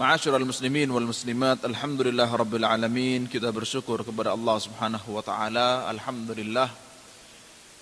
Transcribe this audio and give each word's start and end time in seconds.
Ma'asyiral 0.00 0.48
muslimin 0.48 0.88
wal 0.88 1.04
muslimat, 1.04 1.60
alhamdulillah 1.60 2.24
rabbil 2.24 2.64
alamin. 2.64 3.28
Kita 3.28 3.52
bersyukur 3.52 4.00
kepada 4.00 4.32
Allah 4.32 4.56
Subhanahu 4.56 5.12
wa 5.12 5.20
taala. 5.20 5.84
Alhamdulillah 5.92 6.72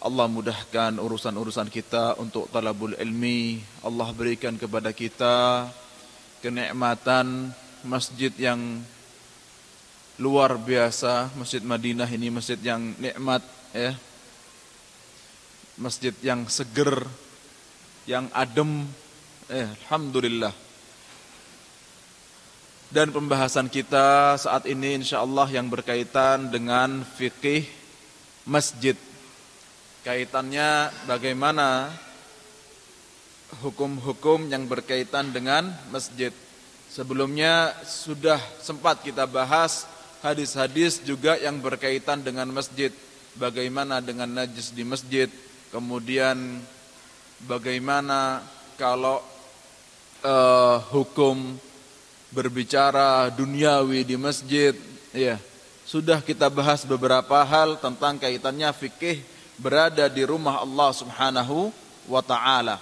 Allah 0.02 0.26
mudahkan 0.26 0.98
urusan-urusan 0.98 1.70
kita 1.70 2.18
untuk 2.18 2.50
talabul 2.50 2.98
ilmi. 2.98 3.62
Allah 3.86 4.10
berikan 4.10 4.58
kepada 4.58 4.90
kita 4.90 5.70
kenikmatan 6.42 7.54
masjid 7.86 8.34
yang 8.34 8.82
luar 10.18 10.58
biasa, 10.58 11.30
Masjid 11.38 11.62
Madinah 11.62 12.10
ini 12.10 12.34
masjid 12.34 12.58
yang 12.58 12.98
nikmat 12.98 13.46
ya. 13.70 13.94
Masjid 15.78 16.14
yang 16.26 16.50
seger, 16.50 16.98
yang 18.10 18.26
adem. 18.34 18.90
Eh, 19.46 19.70
alhamdulillah. 19.86 20.66
Dan 22.88 23.12
pembahasan 23.12 23.68
kita 23.68 24.40
saat 24.40 24.64
ini 24.64 24.96
insya 24.96 25.20
Allah 25.20 25.44
yang 25.52 25.68
berkaitan 25.68 26.48
dengan 26.48 27.04
fikih 27.04 27.68
masjid. 28.48 28.96
Kaitannya 30.00 30.88
bagaimana 31.04 31.92
hukum-hukum 33.60 34.48
yang 34.48 34.64
berkaitan 34.64 35.36
dengan 35.36 35.68
masjid. 35.92 36.32
Sebelumnya 36.88 37.76
sudah 37.84 38.40
sempat 38.64 39.04
kita 39.04 39.28
bahas 39.28 39.84
hadis-hadis 40.24 41.04
juga 41.04 41.36
yang 41.36 41.60
berkaitan 41.60 42.24
dengan 42.24 42.48
masjid. 42.48 42.88
Bagaimana 43.36 44.00
dengan 44.00 44.32
najis 44.32 44.72
di 44.72 44.88
masjid. 44.88 45.28
Kemudian 45.68 46.64
bagaimana 47.44 48.40
kalau 48.80 49.20
uh, 50.24 50.80
hukum 50.88 51.67
berbicara 52.32 53.32
duniawi 53.32 54.04
di 54.04 54.16
masjid, 54.20 54.76
ya. 55.12 55.40
Sudah 55.88 56.20
kita 56.20 56.52
bahas 56.52 56.84
beberapa 56.84 57.40
hal 57.40 57.80
tentang 57.80 58.20
kaitannya 58.20 58.68
fikih 58.76 59.24
berada 59.56 60.04
di 60.12 60.20
rumah 60.20 60.60
Allah 60.60 60.90
Subhanahu 60.92 61.72
wa 62.04 62.20
taala. 62.20 62.76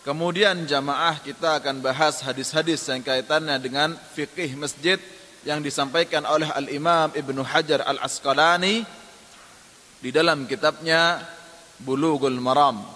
Kemudian 0.00 0.64
jamaah 0.68 1.20
kita 1.20 1.60
akan 1.60 1.80
bahas 1.80 2.20
hadis-hadis 2.20 2.84
yang 2.88 3.00
kaitannya 3.00 3.56
dengan 3.56 3.96
fikih 4.16 4.52
masjid 4.56 5.00
yang 5.44 5.60
disampaikan 5.60 6.24
oleh 6.24 6.48
Al-Imam 6.52 7.12
Ibnu 7.12 7.40
Hajar 7.44 7.84
Al-Asqalani 7.84 8.84
di 10.00 10.08
dalam 10.12 10.48
kitabnya 10.48 11.20
Bulughul 11.80 12.40
Maram. 12.40 12.93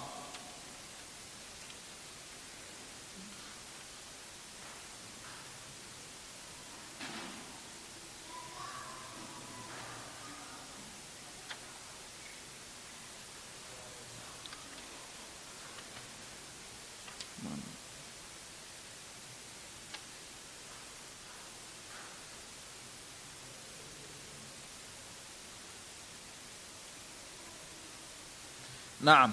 Naam. 29.09 29.33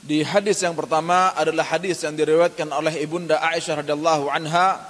Di 0.00 0.24
hadis 0.24 0.64
yang 0.64 0.72
pertama 0.72 1.36
adalah 1.36 1.68
hadis 1.68 2.00
yang 2.00 2.16
diriwayatkan 2.16 2.64
oleh 2.72 2.96
Ibunda 3.04 3.36
Aisyah 3.44 3.84
radhiyallahu 3.84 4.32
anha, 4.32 4.80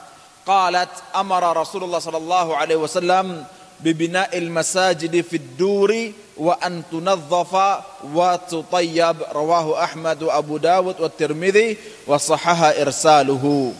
qalat 0.47 0.95
amara 1.11 1.51
Rasulullah 1.59 1.99
sallallahu 1.99 2.55
alaihi 2.55 2.79
wasallam 2.79 3.43
bibina'il 3.83 4.47
masajidi 4.47 5.27
fid 5.27 5.59
duri 5.59 6.15
wa 6.39 6.55
an 6.63 6.87
tunadhafa 6.87 7.83
wa 8.07 8.39
tutayyab 8.39 9.27
rawahu 9.35 9.75
Ahmad 9.75 10.23
wa 10.23 10.39
Abu 10.39 10.63
Dawud 10.63 11.03
wa 11.03 11.11
Tirmidzi 11.11 11.83
wa 12.07 12.15
sahaha 12.15 12.79
irsaluhu. 12.79 13.75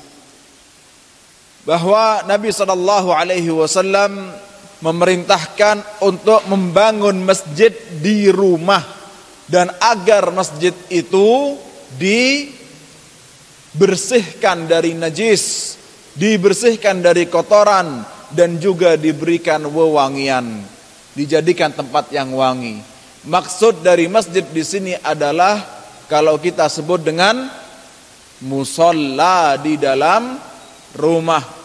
Bahwa 1.63 2.27
Nabi 2.27 2.51
sallallahu 2.51 3.15
alaihi 3.15 3.55
wasallam 3.55 4.35
memerintahkan 4.83 6.03
untuk 6.03 6.43
membangun 6.51 7.23
masjid 7.23 7.71
di 8.03 8.27
rumah 8.35 8.83
dan 9.47 9.71
agar 9.79 10.35
masjid 10.35 10.75
itu 10.91 11.55
dibersihkan 11.97 14.67
dari 14.67 14.99
najis, 14.99 15.79
dibersihkan 16.19 16.99
dari 16.99 17.31
kotoran 17.31 18.03
dan 18.35 18.59
juga 18.59 18.99
diberikan 18.99 19.63
wewangian, 19.71 20.67
dijadikan 21.15 21.71
tempat 21.71 22.11
yang 22.11 22.35
wangi. 22.35 22.83
Maksud 23.23 23.87
dari 23.87 24.11
masjid 24.11 24.43
di 24.43 24.67
sini 24.67 24.99
adalah 24.99 25.63
kalau 26.11 26.43
kita 26.43 26.67
sebut 26.67 27.07
dengan 27.07 27.47
musolla 28.43 29.55
di 29.63 29.79
dalam 29.79 30.43
rumah 30.99 31.62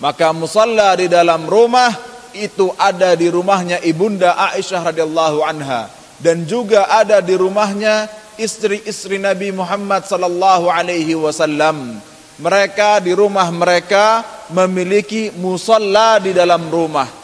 maka 0.00 0.32
musalla 0.32 0.96
di 0.96 1.06
dalam 1.06 1.44
rumah 1.46 1.92
itu 2.32 2.72
ada 2.80 3.12
di 3.14 3.28
rumahnya 3.28 3.84
ibunda 3.84 4.34
Aisyah 4.50 4.90
radhiyallahu 4.90 5.38
anha 5.44 5.92
dan 6.20 6.44
juga 6.44 6.88
ada 6.88 7.24
di 7.24 7.32
rumahnya 7.36 8.08
istri-istri 8.40 9.20
Nabi 9.20 9.52
Muhammad 9.52 10.08
sallallahu 10.08 10.72
alaihi 10.72 11.12
wasallam. 11.16 12.00
Mereka 12.40 13.04
di 13.04 13.12
rumah 13.12 13.52
mereka 13.52 14.24
memiliki 14.48 15.28
musalla 15.36 16.16
di 16.16 16.32
dalam 16.32 16.72
rumah. 16.72 17.20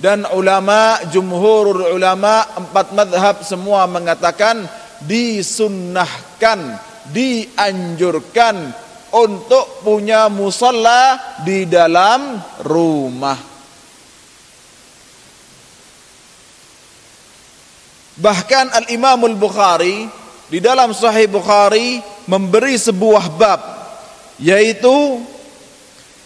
Dan 0.00 0.24
ulama, 0.32 0.96
jumhur 1.10 1.92
ulama, 1.92 2.46
empat 2.56 2.94
madhab 2.94 3.36
semua 3.42 3.84
mengatakan 3.90 4.64
disunnahkan, 5.04 6.78
dianjurkan 7.10 8.70
untuk 9.14 9.82
punya 9.82 10.30
musalla 10.30 11.18
di 11.42 11.66
dalam 11.66 12.38
rumah. 12.62 13.38
Bahkan 18.20 18.66
Al-Imam 18.84 19.24
Al-Bukhari 19.24 20.04
di 20.52 20.58
dalam 20.60 20.92
Sahih 20.92 21.30
Bukhari 21.30 22.04
memberi 22.28 22.76
sebuah 22.76 23.32
bab 23.32 23.60
yaitu 24.36 25.24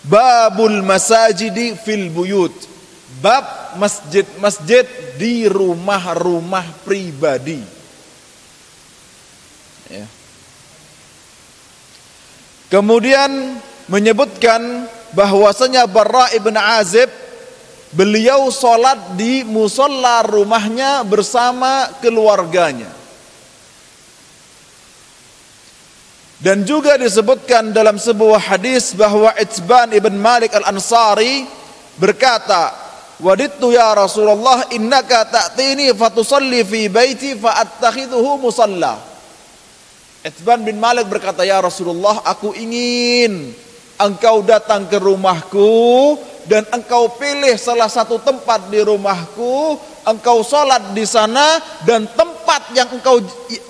babul 0.02 0.82
masajidi 0.82 1.78
fil 1.78 2.10
buyut. 2.10 2.52
Bab 3.22 3.78
masjid-masjid 3.78 4.84
di 5.16 5.46
rumah-rumah 5.46 6.66
pribadi. 6.82 7.62
Ya. 9.88 10.04
Kemudian 12.74 13.54
menyebutkan 13.86 14.90
bahwasanya 15.14 15.86
Barra 15.86 16.26
ibn 16.34 16.58
Azib 16.58 17.06
beliau 17.94 18.50
sholat 18.50 19.14
di 19.14 19.46
musola 19.46 20.26
rumahnya 20.26 21.06
bersama 21.06 21.86
keluarganya. 22.02 22.90
Dan 26.42 26.66
juga 26.66 26.98
disebutkan 26.98 27.70
dalam 27.70 27.94
sebuah 27.94 28.42
hadis 28.42 28.90
bahwa 28.98 29.30
Itzban 29.38 29.94
ibn 29.94 30.18
Malik 30.18 30.50
al-Ansari 30.58 31.46
berkata, 31.94 32.74
Wadittu 33.22 33.70
ya 33.70 33.94
Rasulullah 33.94 34.66
innaka 34.74 35.30
ta'tini 35.30 35.94
fatusalli 35.94 36.66
fi 36.66 36.90
baiti 36.90 37.38
fa'attakhidhuhu 37.38 38.42
musalla. 38.42 39.13
Itban 40.24 40.64
bin 40.64 40.80
Malik 40.80 41.12
berkata, 41.12 41.44
Ya 41.44 41.60
Rasulullah, 41.60 42.24
aku 42.24 42.56
ingin 42.56 43.52
engkau 44.00 44.40
datang 44.40 44.88
ke 44.88 44.96
rumahku 44.96 46.16
dan 46.48 46.64
engkau 46.72 47.12
pilih 47.20 47.52
salah 47.60 47.92
satu 47.92 48.16
tempat 48.24 48.72
di 48.72 48.80
rumahku, 48.80 49.76
engkau 50.08 50.40
sholat 50.40 50.96
di 50.96 51.04
sana 51.04 51.60
dan 51.84 52.08
tempat 52.16 52.72
yang 52.72 52.88
engkau 52.88 53.20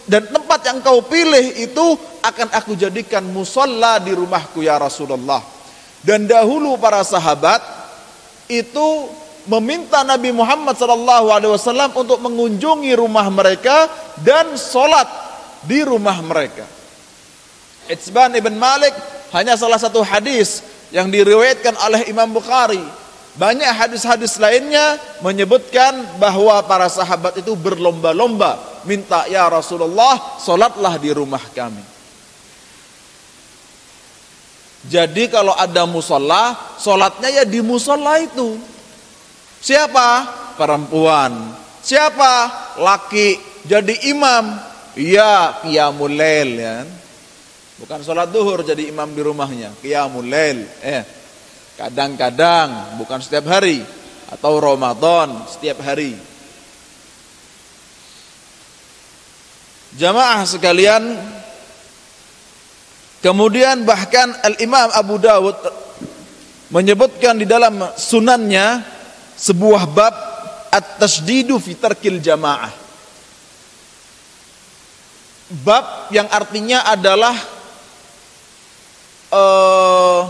dan 0.07 0.31
tempat 0.31 0.63
yang 0.63 0.79
engkau 0.79 1.03
pilih 1.03 1.59
itu 1.59 1.99
akan 2.23 2.47
aku 2.55 2.79
jadikan 2.79 3.27
musola 3.35 3.99
di 3.99 4.15
rumahku 4.15 4.63
ya 4.63 4.79
Rasulullah. 4.79 5.43
Dan 6.07 6.31
dahulu 6.31 6.79
para 6.79 7.03
sahabat 7.03 7.59
itu 8.47 9.11
meminta 9.51 10.07
Nabi 10.07 10.31
Muhammad 10.31 10.79
SAW 10.79 11.91
untuk 11.99 12.23
mengunjungi 12.23 12.95
rumah 12.95 13.27
mereka 13.27 13.91
dan 14.23 14.55
sholat 14.55 15.24
di 15.65 15.85
rumah 15.85 16.19
mereka. 16.25 16.65
Itzban 17.89 18.33
ibn 18.37 18.57
Malik 18.57 18.97
hanya 19.37 19.59
salah 19.59 19.77
satu 19.77 20.01
hadis 20.01 20.65
yang 20.95 21.11
diriwayatkan 21.11 21.75
oleh 21.85 22.09
Imam 22.09 22.31
Bukhari. 22.33 22.81
Banyak 23.35 23.67
hadis-hadis 23.67 24.39
lainnya 24.39 24.95
menyebutkan 25.19 26.23
bahwa 26.23 26.55
para 26.71 26.87
sahabat 26.87 27.43
itu 27.43 27.59
berlomba-lomba 27.59 28.63
minta 28.87 29.27
ya 29.27 29.51
Rasulullah 29.51 30.39
solatlah 30.39 30.95
di 31.03 31.11
rumah 31.11 31.43
kami. 31.51 31.83
Jadi 34.85 35.33
kalau 35.33 35.57
ada 35.57 35.89
musola, 35.89 36.77
solatnya 36.77 37.43
ya 37.43 37.45
di 37.49 37.65
musola 37.65 38.21
itu. 38.21 38.61
Siapa? 39.65 40.29
Perempuan. 40.61 41.57
Siapa? 41.81 42.33
Laki. 42.79 43.41
Jadi 43.65 44.13
imam. 44.13 44.74
Ya, 44.95 45.59
qiyamul 45.63 46.15
lail 46.15 46.51
ya. 46.59 46.87
Bukan 47.83 48.07
sholat 48.07 48.31
duhur 48.31 48.63
jadi 48.63 48.87
imam 48.87 49.11
di 49.11 49.23
rumahnya. 49.27 49.75
Qiyamul 49.83 50.31
lail. 50.31 50.63
Eh, 50.79 51.03
kadang-kadang, 51.75 52.99
bukan 53.03 53.19
setiap 53.19 53.51
hari. 53.51 53.83
Atau 54.31 54.63
Ramadan 54.63 55.47
setiap 55.51 55.83
hari. 55.83 56.15
Jamaah 59.95 60.43
sekalian, 60.43 61.03
kemudian 63.23 63.87
bahkan 63.87 64.31
Al-Imam 64.43 64.91
Abu 64.91 65.23
Dawud 65.23 65.55
menyebutkan 66.75 67.39
di 67.39 67.47
dalam 67.47 67.79
sunannya 67.95 68.83
sebuah 69.39 69.87
bab 69.91 70.15
at-tasdidu 70.75 71.63
fi 71.63 71.79
jamaah. 72.19 72.84
Bab 75.45 76.09
yang 76.09 76.25
artinya 76.33 76.89
adalah 76.89 77.37
uh, 79.29 80.25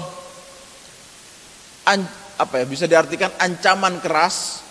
an, 1.87 2.03
apa 2.35 2.55
ya 2.59 2.65
bisa 2.67 2.85
diartikan 2.91 3.31
ancaman 3.39 4.03
keras 4.03 4.67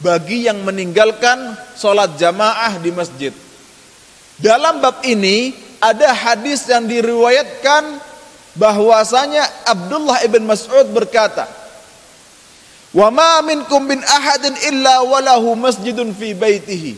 bagi 0.00 0.48
yang 0.48 0.64
meninggalkan 0.64 1.52
sholat 1.76 2.16
jamaah 2.16 2.80
di 2.80 2.90
masjid. 2.94 3.34
Dalam 4.38 4.78
bab 4.78 5.02
ini 5.02 5.52
ada 5.82 6.14
hadis 6.14 6.64
yang 6.70 6.86
diriwayatkan 6.86 7.98
bahwasanya 8.54 9.42
Abdullah 9.66 10.22
ibn 10.22 10.46
Mas'ud 10.46 10.86
berkata, 10.94 11.44
Wa 12.88 13.12
ma 13.12 13.44
minkum 13.44 13.84
min 13.84 14.00
ahadin 14.00 14.56
illa 14.72 15.04
walahu 15.04 15.52
masjidun 15.58 16.16
fi 16.16 16.32
baitihi. 16.32 16.96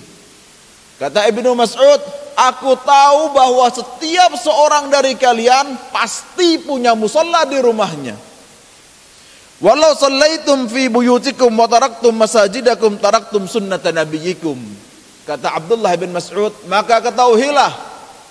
Kata 1.00 1.24
Ibnu 1.26 1.56
Mas'ud, 1.56 2.00
aku 2.40 2.72
tahu 2.80 3.36
bahwa 3.36 3.68
setiap 3.68 4.32
seorang 4.40 4.88
dari 4.88 5.12
kalian 5.20 5.76
pasti 5.92 6.56
punya 6.64 6.96
musola 6.96 7.44
di 7.44 7.60
rumahnya. 7.60 8.16
Walau 9.60 9.92
sallaitum 9.92 10.64
fi 10.72 10.88
buyutikum 10.88 11.52
wa 11.52 11.68
taraktum 11.68 12.16
masajidakum 12.16 12.96
taraktum 12.96 13.44
sunnata 13.44 13.92
nabiyikum. 13.92 14.56
Kata 15.28 15.52
Abdullah 15.60 15.92
bin 16.00 16.16
Mas'ud, 16.16 16.56
maka 16.64 17.04
ketahuilah 17.04 17.68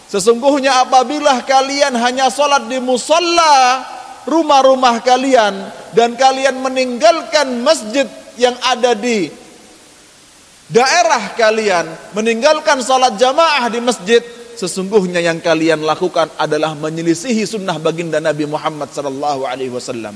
sesungguhnya 0.10 0.90
apabila 0.90 1.46
kalian 1.46 1.94
hanya 2.02 2.34
salat 2.34 2.66
di 2.66 2.82
musola 2.82 3.86
rumah-rumah 4.26 5.06
kalian 5.06 5.70
dan 5.94 6.18
kalian 6.18 6.58
meninggalkan 6.66 7.62
masjid 7.62 8.10
yang 8.42 8.58
ada 8.66 8.98
di 8.98 9.30
daerah 10.70 11.34
kalian, 11.34 11.90
meninggalkan 12.14 12.80
salat 12.86 13.18
jamaah 13.18 13.68
di 13.68 13.82
masjid, 13.82 14.22
sesungguhnya 14.56 15.20
yang 15.20 15.42
kalian 15.42 15.82
lakukan 15.82 16.30
adalah 16.38 16.78
menyelisihi 16.78 17.44
sunnah 17.44 17.82
baginda 17.82 18.22
Nabi 18.22 18.46
Muhammad 18.46 18.94
sallallahu 18.94 19.50
alaihi 19.50 19.74
wasallam. 19.74 20.14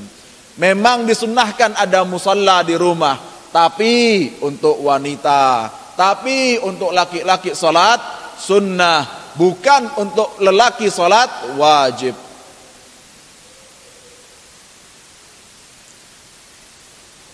Memang 0.61 1.09
disunnahkan 1.09 1.73
ada 1.73 2.05
musalla 2.05 2.61
di 2.61 2.77
rumah, 2.77 3.17
tapi 3.49 4.29
untuk 4.45 4.85
wanita, 4.85 5.69
tapi 5.97 6.61
untuk 6.61 6.93
laki-laki 6.93 7.57
salat 7.57 7.97
sunnah, 8.37 9.33
bukan 9.33 9.89
untuk 9.97 10.37
lelaki 10.37 10.93
salat 10.93 11.29
wajib. 11.57 12.13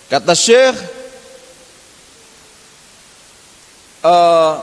Kata 0.10 0.33
Syekh 0.33 0.99
uh, 4.04 4.54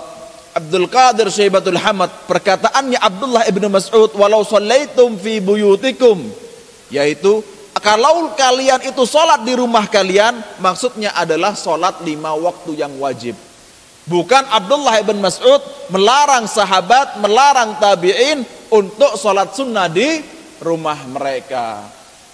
Abdul 0.57 0.89
Qadir 0.89 1.29
Syaibatul 1.29 1.77
Hamad 1.77 2.09
perkataannya 2.25 2.97
Abdullah 2.97 3.45
ibnu 3.45 3.69
Mas'ud 3.69 4.09
walau 4.17 4.41
sallaitum 4.41 5.21
fi 5.21 5.37
buyutikum 5.41 6.25
yaitu 6.89 7.45
kalau 7.77 8.33
kalian 8.33 8.81
itu 8.89 9.05
sholat 9.05 9.45
di 9.45 9.53
rumah 9.53 9.85
kalian 9.85 10.41
maksudnya 10.65 11.13
adalah 11.13 11.53
sholat 11.53 12.01
lima 12.01 12.33
waktu 12.33 12.73
yang 12.73 12.97
wajib. 12.97 13.37
Bukan 14.07 14.47
Abdullah 14.49 15.03
ibn 15.03 15.19
Mas'ud 15.19 15.61
melarang 15.91 16.47
sahabat 16.47 17.21
melarang 17.21 17.77
tabi'in 17.77 18.47
untuk 18.73 19.19
sholat 19.19 19.53
sunnah 19.53 19.91
di 19.93 20.23
rumah 20.63 20.97
mereka. 21.11 21.85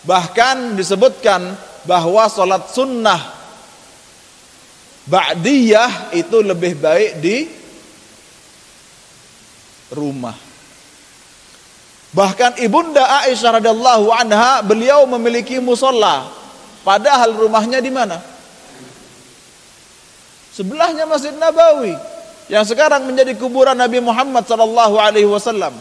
Bahkan 0.06 0.78
disebutkan 0.78 1.42
bahwa 1.88 2.28
sholat 2.30 2.70
sunnah 2.70 3.41
ba'diyah 5.06 6.14
itu 6.14 6.38
lebih 6.42 6.78
baik 6.78 7.12
di 7.18 7.36
rumah. 9.92 10.36
Bahkan 12.12 12.60
ibunda 12.60 13.24
Aisyah 13.24 13.56
radhiyallahu 13.56 14.12
anha 14.12 14.60
beliau 14.60 15.08
memiliki 15.08 15.56
musola, 15.56 16.28
padahal 16.84 17.32
rumahnya 17.32 17.80
di 17.80 17.88
mana? 17.88 18.20
Sebelahnya 20.52 21.08
Masjid 21.08 21.32
Nabawi 21.32 21.96
yang 22.52 22.68
sekarang 22.68 23.08
menjadi 23.08 23.32
kuburan 23.32 23.72
Nabi 23.72 24.04
Muhammad 24.04 24.44
sallallahu 24.44 25.00
alaihi 25.00 25.24
wasallam. 25.24 25.72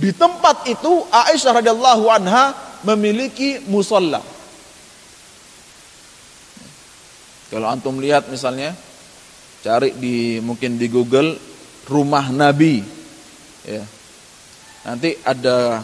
Di 0.00 0.12
tempat 0.16 0.64
itu 0.64 1.04
Aisyah 1.12 1.60
radhiyallahu 1.60 2.04
anha 2.08 2.56
memiliki 2.80 3.60
musola. 3.68 4.35
Kalau 7.46 7.70
antum 7.70 8.02
lihat 8.02 8.26
misalnya 8.26 8.74
cari 9.62 9.94
di 9.94 10.42
mungkin 10.42 10.78
di 10.78 10.86
Google 10.90 11.38
rumah 11.86 12.30
Nabi 12.30 12.82
ya. 13.66 13.82
Nanti 14.86 15.18
ada 15.26 15.82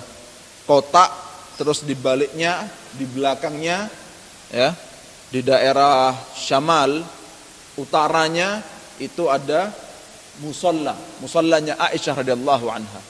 kotak 0.66 1.10
terus 1.58 1.82
di 1.82 1.98
baliknya, 1.98 2.66
di 2.94 3.02
belakangnya 3.02 3.90
ya, 4.50 4.70
di 5.30 5.42
daerah 5.42 6.14
Syamal 6.34 7.02
utaranya 7.74 8.62
itu 9.02 9.26
ada 9.26 9.74
musola, 10.38 10.94
musolanya 11.18 11.74
Aisyah 11.78 12.14
radhiyallahu 12.22 12.66
anha. 12.70 13.00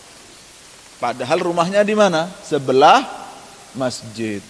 Padahal 0.97 1.39
rumahnya 1.43 1.83
di 1.83 1.93
mana? 1.99 2.31
Sebelah 2.47 3.03
masjid. 3.75 4.41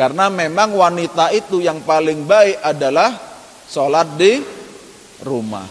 Karena 0.00 0.32
memang 0.32 0.80
wanita 0.80 1.28
itu 1.28 1.60
yang 1.60 1.84
paling 1.84 2.24
baik 2.24 2.56
adalah 2.64 3.12
sholat 3.68 4.16
di 4.16 4.40
rumah. 5.20 5.68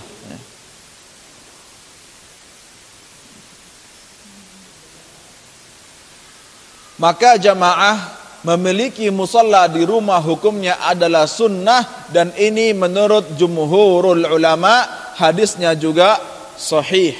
Maka 7.01 7.41
jamaah 7.41 7.97
memiliki 8.45 9.09
musalla 9.09 9.65
di 9.65 9.81
rumah 9.81 10.21
hukumnya 10.21 10.77
adalah 10.77 11.25
sunnah 11.25 12.05
dan 12.13 12.29
ini 12.37 12.69
menurut 12.77 13.33
jumhurul 13.33 14.29
ulama 14.29 14.85
hadisnya 15.17 15.73
juga 15.73 16.21
sahih. 16.53 17.17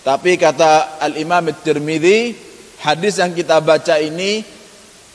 Tapi 0.00 0.40
kata 0.40 0.96
Al-Imam 0.96 1.44
At-Tirmidzi 1.52 2.32
hadis 2.80 3.20
yang 3.20 3.36
kita 3.36 3.60
baca 3.60 4.00
ini 4.00 4.61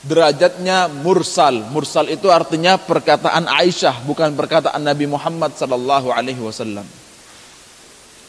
derajatnya 0.08 0.88
mursal. 0.88 1.68
Mursal 1.70 2.08
itu 2.08 2.32
artinya 2.32 2.80
perkataan 2.80 3.46
Aisyah, 3.46 4.08
bukan 4.08 4.32
perkataan 4.34 4.80
Nabi 4.80 5.06
Muhammad 5.06 5.54
sallallahu 5.60 6.10
alaihi 6.10 6.40
wasallam. 6.40 6.88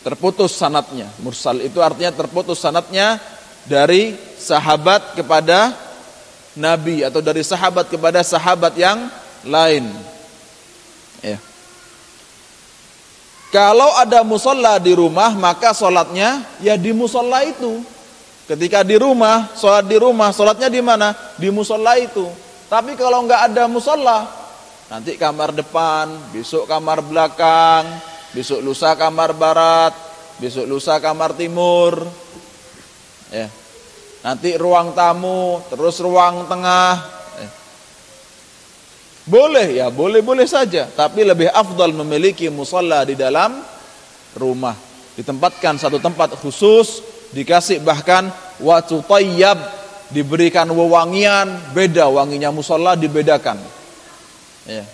Terputus 0.03 0.59
sanatnya. 0.59 1.07
Mursal 1.23 1.63
itu 1.63 1.79
artinya 1.79 2.11
terputus 2.11 2.59
sanatnya 2.59 3.23
dari 3.65 4.19
sahabat 4.39 5.15
kepada 5.15 5.75
Nabi 6.59 7.07
atau 7.07 7.23
dari 7.23 7.47
sahabat 7.47 7.87
kepada 7.87 8.21
sahabat 8.27 8.75
yang 8.75 9.07
lain. 9.47 9.87
Ya. 11.23 11.39
Kalau 13.49 13.97
ada 13.97 14.21
musola 14.27 14.77
di 14.77 14.93
rumah 14.93 15.33
maka 15.33 15.73
sholatnya 15.73 16.43
ya 16.61 16.75
di 16.75 16.91
musola 16.91 17.47
itu. 17.47 17.81
Ketika 18.49 18.81
di 18.81 18.97
rumah, 18.97 19.52
sholat 19.52 19.85
di 19.85 20.00
rumah, 20.00 20.33
sholatnya 20.33 20.73
di 20.73 20.81
mana? 20.81 21.12
Di 21.37 21.52
musola 21.52 22.00
itu. 22.00 22.25
Tapi 22.73 22.97
kalau 22.97 23.28
nggak 23.28 23.52
ada 23.52 23.69
musola, 23.69 24.25
nanti 24.88 25.21
kamar 25.21 25.52
depan, 25.52 26.33
besok 26.33 26.64
kamar 26.64 27.05
belakang, 27.05 27.85
besok 28.33 28.64
lusa 28.64 28.97
kamar 28.97 29.37
barat, 29.37 29.93
besok 30.40 30.64
lusa 30.64 30.97
kamar 30.97 31.37
timur. 31.37 32.09
Ya. 33.28 33.52
Nanti 34.25 34.57
ruang 34.57 34.97
tamu, 34.97 35.61
terus 35.69 36.00
ruang 36.00 36.49
tengah. 36.49 37.05
Ya. 37.37 37.50
Boleh 39.28 39.76
ya, 39.76 39.93
boleh-boleh 39.93 40.49
saja. 40.49 40.88
Tapi 40.88 41.21
lebih 41.21 41.52
afdal 41.52 41.93
memiliki 41.93 42.49
musola 42.49 43.05
di 43.05 43.12
dalam 43.12 43.61
rumah. 44.33 44.73
Ditempatkan 45.21 45.76
satu 45.76 46.00
tempat 46.00 46.33
khusus 46.40 47.18
dikasih 47.33 47.85
bahkan 47.85 48.33
watu 48.61 49.05
tayyab 49.05 49.59
diberikan 50.09 50.69
wewangian 50.73 51.61
beda 51.77 52.09
wanginya 52.09 52.49
musola 52.49 52.97
dibedakan 52.97 53.61
ya. 54.65 54.85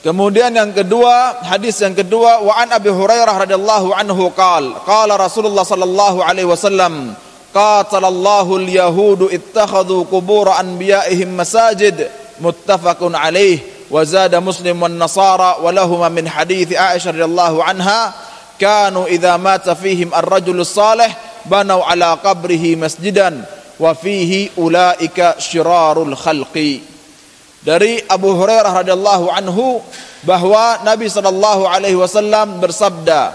Kemudian 0.00 0.48
yang 0.56 0.72
kedua, 0.72 1.44
hadis 1.44 1.76
yang 1.84 1.92
kedua, 1.92 2.40
wa 2.40 2.56
an 2.56 2.72
Abi 2.72 2.88
Hurairah 2.88 3.44
radhiyallahu 3.44 3.92
anhu 3.92 4.32
qal, 4.32 4.80
qala 4.88 5.20
Rasulullah 5.20 5.60
sallallahu 5.60 6.24
alaihi 6.24 6.48
wasallam, 6.48 7.12
qatalallahu 7.52 8.64
al-yahudu 8.64 9.28
ittakhadhu 9.28 10.08
qubur 10.08 10.48
anbiya'ihim 10.56 11.36
masajid, 11.36 12.08
muttafaqun 12.40 13.12
alaih. 13.12 13.60
وزاد 13.91 14.35
مسلم 14.35 14.83
والنصارى 14.83 15.55
ولهما 15.61 16.09
من 16.09 16.29
حديث 16.29 16.73
عائشة 16.73 17.11
رضي 17.11 17.23
الله 17.25 17.63
عنها 17.63 18.13
كانوا 18.59 19.05
إذا 19.07 19.37
مات 19.37 19.69
فيهم 19.69 20.15
الرجل 20.15 20.59
الصالح 20.59 21.17
بنوا 21.45 21.83
على 21.83 22.17
قبره 22.23 22.75
مسجدا 22.75 23.45
وفيه 23.79 24.49
أولئك 24.57 25.35
شرار 25.39 26.03
الخلق 26.03 26.57
dari 27.65 27.97
Abu 28.05 28.29
Hurairah 28.37 28.85
radhiyallahu 28.85 29.25
anhu 29.33 29.81
bahwa 30.21 30.85
Nabi 30.85 31.09
sallallahu 31.09 31.65
alaihi 31.65 31.97
wasallam 31.97 32.61
bersabda 32.61 33.33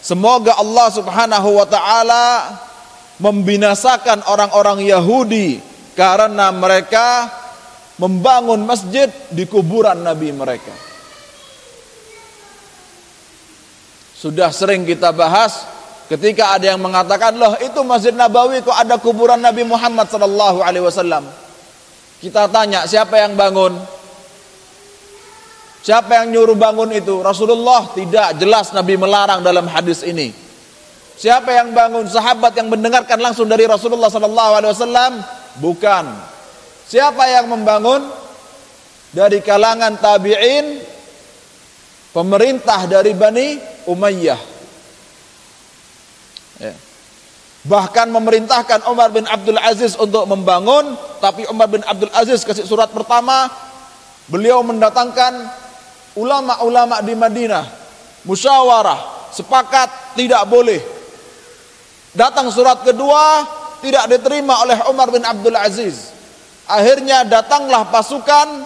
semoga 0.00 0.56
Allah 0.56 0.88
Subhanahu 0.88 1.60
wa 1.60 1.68
taala 1.68 2.56
membinasakan 3.20 4.24
orang-orang 4.24 4.88
Yahudi 4.88 5.60
karena 5.92 6.48
mereka 6.48 7.28
membangun 8.01 8.65
masjid 8.65 9.09
di 9.29 9.45
kuburan 9.45 10.01
nabi 10.01 10.33
mereka. 10.33 10.73
Sudah 14.17 14.55
sering 14.55 14.87
kita 14.87 15.11
bahas 15.11 15.67
ketika 16.07 16.55
ada 16.55 16.71
yang 16.71 16.79
mengatakan, 16.79 17.35
"Loh, 17.35 17.59
itu 17.59 17.83
Masjid 17.83 18.15
Nabawi 18.15 18.63
kok 18.63 18.71
ada 18.71 18.95
kuburan 18.95 19.43
Nabi 19.43 19.67
Muhammad 19.67 20.07
sallallahu 20.07 20.63
alaihi 20.63 20.87
wasallam?" 20.87 21.27
Kita 22.23 22.47
tanya, 22.47 22.87
siapa 22.87 23.19
yang 23.19 23.35
bangun? 23.35 23.75
Siapa 25.83 26.23
yang 26.23 26.31
nyuruh 26.31 26.55
bangun 26.55 26.95
itu? 26.95 27.19
Rasulullah 27.19 27.91
tidak 27.91 28.39
jelas 28.39 28.71
Nabi 28.71 28.95
melarang 28.95 29.43
dalam 29.43 29.67
hadis 29.67 30.07
ini. 30.07 30.31
Siapa 31.19 31.51
yang 31.51 31.75
bangun? 31.75 32.07
Sahabat 32.07 32.55
yang 32.55 32.71
mendengarkan 32.71 33.19
langsung 33.19 33.51
dari 33.51 33.67
Rasulullah 33.67 34.07
sallallahu 34.07 34.51
alaihi 34.55 34.71
wasallam? 34.71 35.11
Bukan. 35.59 36.32
Siapa 36.87 37.23
yang 37.29 37.49
membangun? 37.49 38.23
Dari 39.13 39.45
kalangan 39.45 39.93
tabi'in, 40.01 40.81
pemerintah 42.13 42.89
dari 42.89 43.13
Bani 43.13 43.61
Umayyah. 43.85 44.41
Ya. 46.57 46.73
Bahkan 47.63 48.09
memerintahkan 48.11 48.89
Umar 48.89 49.13
bin 49.13 49.23
Abdul 49.29 49.61
Aziz 49.61 49.93
untuk 49.95 50.25
membangun, 50.27 50.97
tapi 51.21 51.45
Umar 51.45 51.69
bin 51.69 51.85
Abdul 51.85 52.11
Aziz 52.11 52.41
kasih 52.41 52.65
surat 52.65 52.89
pertama, 52.89 53.47
beliau 54.27 54.65
mendatangkan 54.65 55.49
ulama-ulama 56.13 57.01
di 57.01 57.13
Madinah, 57.17 57.65
musyawarah, 58.27 59.29
sepakat 59.33 60.17
tidak 60.17 60.45
boleh. 60.45 60.81
Datang 62.13 62.53
surat 62.53 62.85
kedua, 62.85 63.45
tidak 63.81 64.05
diterima 64.05 64.61
oleh 64.61 64.77
Umar 64.85 65.09
bin 65.09 65.25
Abdul 65.25 65.57
Aziz. 65.57 66.12
Akhirnya 66.73 67.21
datanglah 67.21 67.85
pasukan 67.93 68.65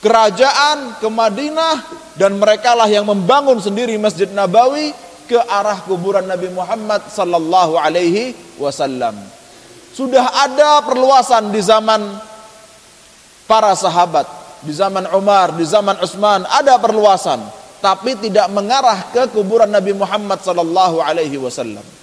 kerajaan 0.00 0.96
ke 0.96 1.08
Madinah 1.12 1.76
dan 2.16 2.40
merekalah 2.40 2.88
yang 2.88 3.04
membangun 3.04 3.60
sendiri 3.60 4.00
Masjid 4.00 4.32
Nabawi 4.32 4.96
ke 5.28 5.36
arah 5.36 5.84
kuburan 5.84 6.24
Nabi 6.24 6.48
Muhammad 6.48 7.04
sallallahu 7.12 7.76
alaihi 7.76 8.32
wasallam. 8.56 9.12
Sudah 9.92 10.24
ada 10.24 10.80
perluasan 10.84 11.52
di 11.52 11.60
zaman 11.60 12.00
para 13.44 13.76
sahabat, 13.76 14.28
di 14.64 14.72
zaman 14.72 15.08
Umar, 15.12 15.52
di 15.56 15.64
zaman 15.68 16.00
Utsman 16.00 16.44
ada 16.48 16.76
perluasan, 16.80 17.44
tapi 17.80 18.16
tidak 18.16 18.48
mengarah 18.52 19.08
ke 19.12 19.28
kuburan 19.32 19.68
Nabi 19.68 19.92
Muhammad 19.92 20.40
sallallahu 20.40 21.00
alaihi 21.00 21.40
wasallam. 21.40 21.95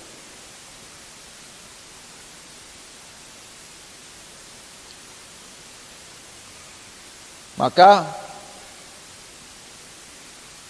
Maka 7.63 8.03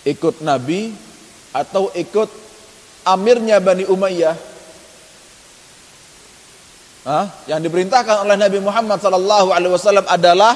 ikut 0.05 0.45
Nabi 0.45 0.93
atau 1.49 1.89
ikut 1.89 2.29
amirnya 3.01 3.57
Bani 3.57 3.89
Umayyah 3.89 4.37
Hah? 7.09 7.25
yang 7.49 7.65
diperintahkan 7.65 8.29
oleh 8.29 8.37
Nabi 8.37 8.61
Muhammad 8.61 9.01
wasallam 9.01 10.05
adalah 10.05 10.53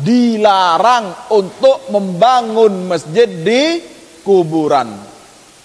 dilarang 0.00 1.30
untuk 1.36 1.92
membangun 1.92 2.88
masjid 2.88 3.28
di 3.28 3.84
kuburan 4.24 4.88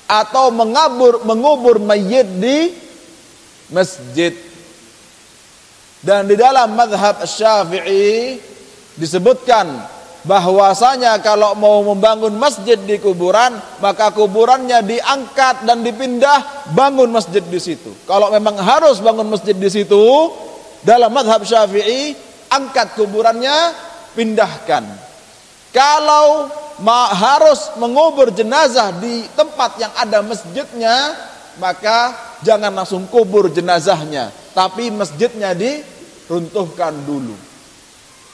atau 0.04 0.52
mengabur 0.52 1.24
mengubur 1.24 1.80
mayit 1.80 2.28
di 2.28 2.76
masjid 3.72 4.36
dan 6.04 6.28
di 6.28 6.36
dalam 6.36 6.76
madhab 6.76 7.24
syafi'i 7.24 8.38
disebutkan 9.00 9.99
bahwasanya 10.28 11.16
kalau 11.24 11.56
mau 11.56 11.80
membangun 11.80 12.36
masjid 12.36 12.76
di 12.76 13.00
kuburan 13.00 13.56
maka 13.80 14.12
kuburannya 14.12 14.84
diangkat 14.84 15.64
dan 15.64 15.80
dipindah 15.80 16.72
bangun 16.76 17.08
masjid 17.08 17.44
di 17.44 17.60
situ. 17.60 17.92
Kalau 18.04 18.28
memang 18.34 18.60
harus 18.60 19.00
bangun 19.00 19.32
masjid 19.32 19.56
di 19.56 19.70
situ 19.72 20.04
dalam 20.84 21.12
madhab 21.12 21.44
syafi'i 21.48 22.16
angkat 22.52 23.00
kuburannya 23.00 23.72
pindahkan. 24.16 24.84
Kalau 25.72 26.50
harus 27.16 27.76
mengubur 27.76 28.32
jenazah 28.32 28.96
di 28.96 29.28
tempat 29.36 29.76
yang 29.80 29.92
ada 30.00 30.24
masjidnya 30.24 31.16
maka 31.60 32.16
jangan 32.40 32.72
langsung 32.72 33.04
kubur 33.12 33.52
jenazahnya 33.52 34.32
tapi 34.56 34.92
masjidnya 34.92 35.56
diruntuhkan 35.56 36.92
dulu. 37.08 37.36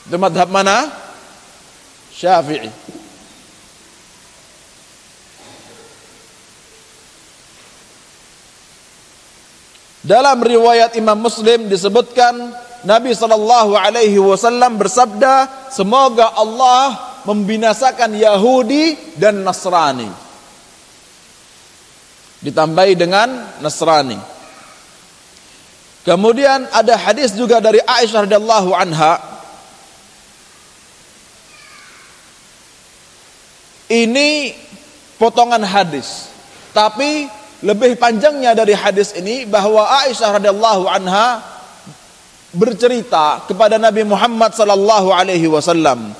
Itu 0.06 0.16
madhab 0.18 0.50
mana? 0.50 1.05
Syafi'i. 2.16 2.72
Dalam 10.00 10.38
riwayat 10.40 10.96
Imam 10.96 11.18
Muslim 11.18 11.68
disebutkan 11.68 12.54
Nabi 12.86 13.10
sallallahu 13.12 13.74
alaihi 13.74 14.16
wasallam 14.22 14.78
bersabda, 14.80 15.68
"Semoga 15.68 16.32
Allah 16.38 16.94
membinasakan 17.26 18.14
Yahudi 18.14 19.18
dan 19.18 19.42
Nasrani." 19.42 20.08
Ditambahi 22.40 22.94
dengan 22.94 23.28
Nasrani. 23.58 24.16
Kemudian 26.06 26.70
ada 26.70 26.94
hadis 26.94 27.34
juga 27.34 27.58
dari 27.58 27.82
Aisyah 27.82 28.30
radhiyallahu 28.30 28.70
anha 28.78 29.35
Ini 33.86 34.52
potongan 35.20 35.62
hadis. 35.62 36.28
Tapi 36.74 37.30
lebih 37.64 37.96
panjangnya 37.96 38.52
dari 38.52 38.76
hadis 38.76 39.16
ini 39.16 39.48
bahwa 39.48 39.86
Aisyah 40.04 40.36
radhiyallahu 40.36 40.84
anha 40.92 41.40
bercerita 42.52 43.44
kepada 43.48 43.80
Nabi 43.80 44.04
Muhammad 44.04 44.52
sallallahu 44.52 45.08
alaihi 45.12 45.48
wasallam 45.48 46.12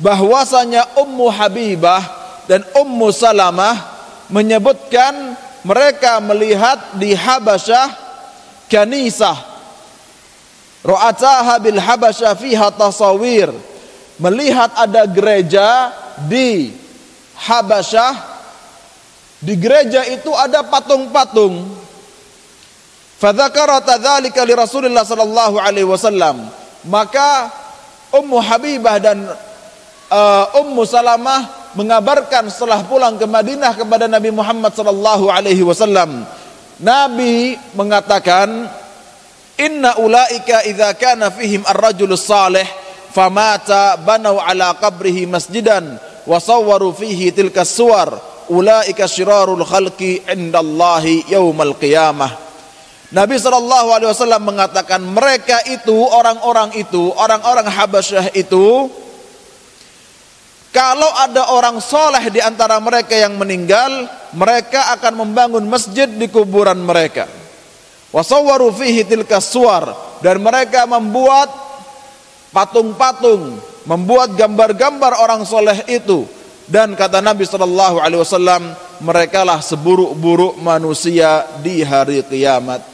bahwasanya 0.00 0.96
Ummu 0.96 1.28
Habibah 1.28 2.00
dan 2.48 2.64
Ummu 2.72 3.12
Salamah 3.12 3.76
menyebutkan 4.32 5.36
mereka 5.64 6.20
melihat 6.24 6.96
di 6.96 7.12
Habasyah 7.12 7.92
kanisah 8.72 9.36
Ra'ataha 10.84 11.58
bil 11.60 11.76
Habasyah 11.76 12.32
fiha 12.38 12.72
tasawir 12.72 13.50
melihat 14.16 14.72
ada 14.78 15.04
gereja 15.04 15.92
di 16.24 16.72
Habasyah 17.38 18.38
Di 19.38 19.54
gereja 19.54 20.02
itu 20.10 20.34
ada 20.34 20.66
patung-patung. 20.66 21.62
Fadzakara 23.22 23.78
tadzalika 23.82 24.42
li 24.42 24.54
Rasulillah 24.54 25.06
sallallahu 25.06 25.62
alaihi 25.62 25.86
wasallam. 25.86 26.50
Maka 26.90 27.46
Ummu 28.14 28.38
Habibah 28.42 28.98
dan 28.98 29.30
uh, 30.10 30.44
Ummu 30.58 30.82
Salamah 30.82 31.70
mengabarkan 31.78 32.50
setelah 32.50 32.82
pulang 32.82 33.14
ke 33.14 33.30
Madinah 33.30 33.78
kepada 33.78 34.10
Nabi 34.10 34.34
Muhammad 34.34 34.74
sallallahu 34.74 35.30
alaihi 35.30 35.62
wasallam. 35.62 36.26
Nabi 36.82 37.54
mengatakan, 37.78 38.66
"Inna 39.54 40.02
ulaika 40.02 40.66
idza 40.66 40.94
kana 40.98 41.30
fihim 41.30 41.62
ar-rajul 41.62 42.10
salih 42.18 42.66
famata 43.14 43.98
banau 43.98 44.38
ala 44.38 44.74
qabrihi 44.78 45.26
masjidan 45.30 45.98
wa 46.28 46.36
sawwaru 46.36 46.92
fihi 46.92 47.32
tilka 47.32 47.64
suwar 47.64 48.12
ulaika 48.52 49.08
syirarul 49.08 49.64
khalqi 49.64 50.28
indallahi 50.28 51.32
yaumal 51.32 51.72
qiyamah." 51.80 52.46
Nabi 53.08 53.40
Shallallahu 53.40 53.88
Alaihi 53.88 54.12
Wasallam 54.12 54.44
mengatakan 54.44 55.00
mereka 55.00 55.64
itu 55.64 55.96
orang-orang 55.96 56.76
itu 56.76 57.08
orang-orang 57.16 57.64
Habasyah 57.64 58.36
itu 58.36 58.92
kalau 60.68 61.08
ada 61.16 61.48
orang 61.56 61.80
soleh 61.80 62.28
di 62.28 62.44
antara 62.44 62.76
mereka 62.76 63.16
yang 63.16 63.40
meninggal, 63.40 64.04
mereka 64.36 64.92
akan 65.00 65.24
membangun 65.24 65.64
masjid 65.64 66.04
di 66.04 66.28
kuburan 66.28 66.76
mereka. 66.84 67.24
Wasawwaru 68.12 68.76
fihi 68.76 69.04
tilka 69.08 69.40
suar 69.40 69.88
dan 70.20 70.44
mereka 70.44 70.84
membuat 70.84 71.48
patung-patung, 72.52 73.56
membuat 73.88 74.36
gambar-gambar 74.36 75.16
orang 75.24 75.48
soleh 75.48 75.80
itu. 75.88 76.28
Dan 76.68 76.92
kata 76.92 77.24
Nabi 77.24 77.48
Shallallahu 77.48 77.96
Alaihi 77.96 78.20
Wasallam, 78.20 78.76
mereka 79.00 79.40
lah 79.40 79.64
seburuk-buruk 79.64 80.60
manusia 80.60 81.48
di 81.64 81.80
hari 81.80 82.20
kiamat. 82.20 82.84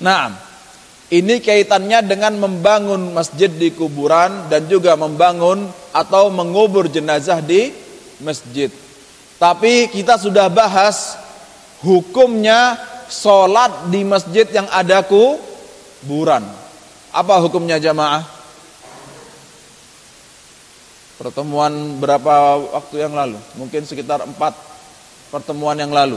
Nah, 0.00 0.32
ini 1.12 1.44
kaitannya 1.44 2.00
dengan 2.00 2.40
membangun 2.40 3.12
masjid 3.12 3.52
di 3.52 3.68
kuburan 3.76 4.48
dan 4.48 4.64
juga 4.64 4.96
membangun 4.96 5.68
atau 5.92 6.32
mengubur 6.32 6.88
jenazah 6.88 7.44
di 7.44 7.68
masjid. 8.20 8.70
Tapi 9.40 9.88
kita 9.88 10.20
sudah 10.20 10.52
bahas 10.52 11.16
hukumnya 11.80 12.76
sholat 13.08 13.88
di 13.88 14.04
masjid 14.04 14.46
yang 14.52 14.68
ada 14.68 15.00
kuburan. 15.02 16.44
Apa 17.10 17.42
hukumnya 17.42 17.80
jamaah? 17.80 18.22
Pertemuan 21.20 22.00
berapa 22.00 22.56
waktu 22.80 23.04
yang 23.04 23.12
lalu? 23.12 23.36
Mungkin 23.56 23.84
sekitar 23.84 24.24
empat 24.24 24.56
pertemuan 25.28 25.76
yang 25.76 25.92
lalu. 25.92 26.16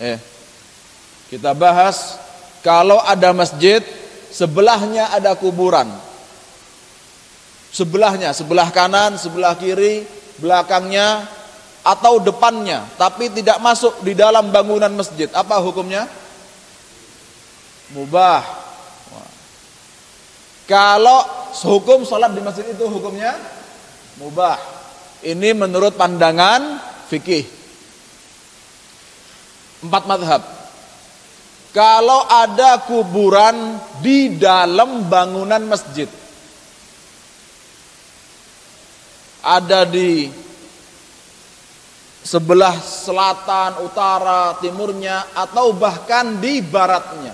Eh, 0.00 0.18
kita 1.30 1.54
bahas 1.54 2.18
kalau 2.60 2.98
ada 3.00 3.30
masjid, 3.30 3.80
sebelahnya 4.34 5.14
ada 5.14 5.32
kuburan. 5.38 5.86
Sebelahnya, 7.70 8.34
sebelah 8.34 8.68
kanan, 8.74 9.14
sebelah 9.14 9.54
kiri, 9.54 10.02
belakangnya 10.40 11.28
atau 11.80 12.20
depannya, 12.20 12.84
tapi 13.00 13.32
tidak 13.32 13.60
masuk 13.60 14.04
di 14.04 14.12
dalam 14.12 14.52
bangunan 14.52 14.92
masjid. 14.92 15.28
Apa 15.32 15.60
hukumnya? 15.60 16.08
Mubah. 17.96 18.44
Kalau 20.68 21.26
hukum 21.66 22.06
sholat 22.06 22.30
di 22.30 22.38
masjid 22.44 22.62
itu 22.62 22.86
hukumnya 22.86 23.34
mubah. 24.22 24.54
Ini 25.20 25.50
menurut 25.52 25.98
pandangan 25.98 26.78
fikih. 27.10 27.42
Empat 29.82 30.04
madhab. 30.06 30.42
Kalau 31.74 32.26
ada 32.30 32.82
kuburan 32.86 33.78
di 33.98 34.38
dalam 34.38 35.10
bangunan 35.10 35.62
masjid. 35.66 36.06
Ada 39.40 39.88
di 39.88 40.28
sebelah 42.20 42.76
selatan, 42.78 43.80
utara, 43.84 44.54
timurnya 44.60 45.32
atau 45.32 45.72
bahkan 45.72 46.36
di 46.38 46.60
baratnya. 46.60 47.32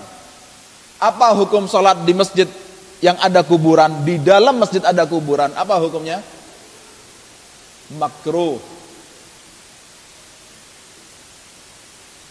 Apa 0.97 1.35
hukum 1.37 1.69
sholat 1.69 2.01
di 2.07 2.13
masjid 2.17 2.49
yang 3.03 3.19
ada 3.21 3.45
kuburan? 3.45 4.01
Di 4.01 4.17
dalam 4.17 4.57
masjid 4.57 4.81
ada 4.81 5.05
kuburan. 5.05 5.53
Apa 5.53 5.77
hukumnya? 5.77 6.23
Makruh. 7.93 8.57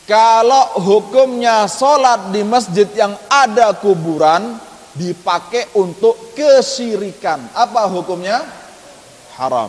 Kalau 0.07 0.79
hukumnya 0.87 1.67
sholat 1.67 2.31
di 2.31 2.47
masjid 2.47 2.87
yang 2.95 3.15
ada 3.27 3.75
kuburan 3.75 4.59
dipakai 4.95 5.75
untuk 5.75 6.35
kesirikan. 6.35 7.43
Apa 7.55 7.91
hukumnya? 7.91 8.66
Haram. 9.37 9.69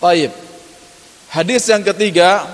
Taib. 0.00 0.32
Hadis 1.28 1.68
yang 1.68 1.84
ketiga, 1.84 2.48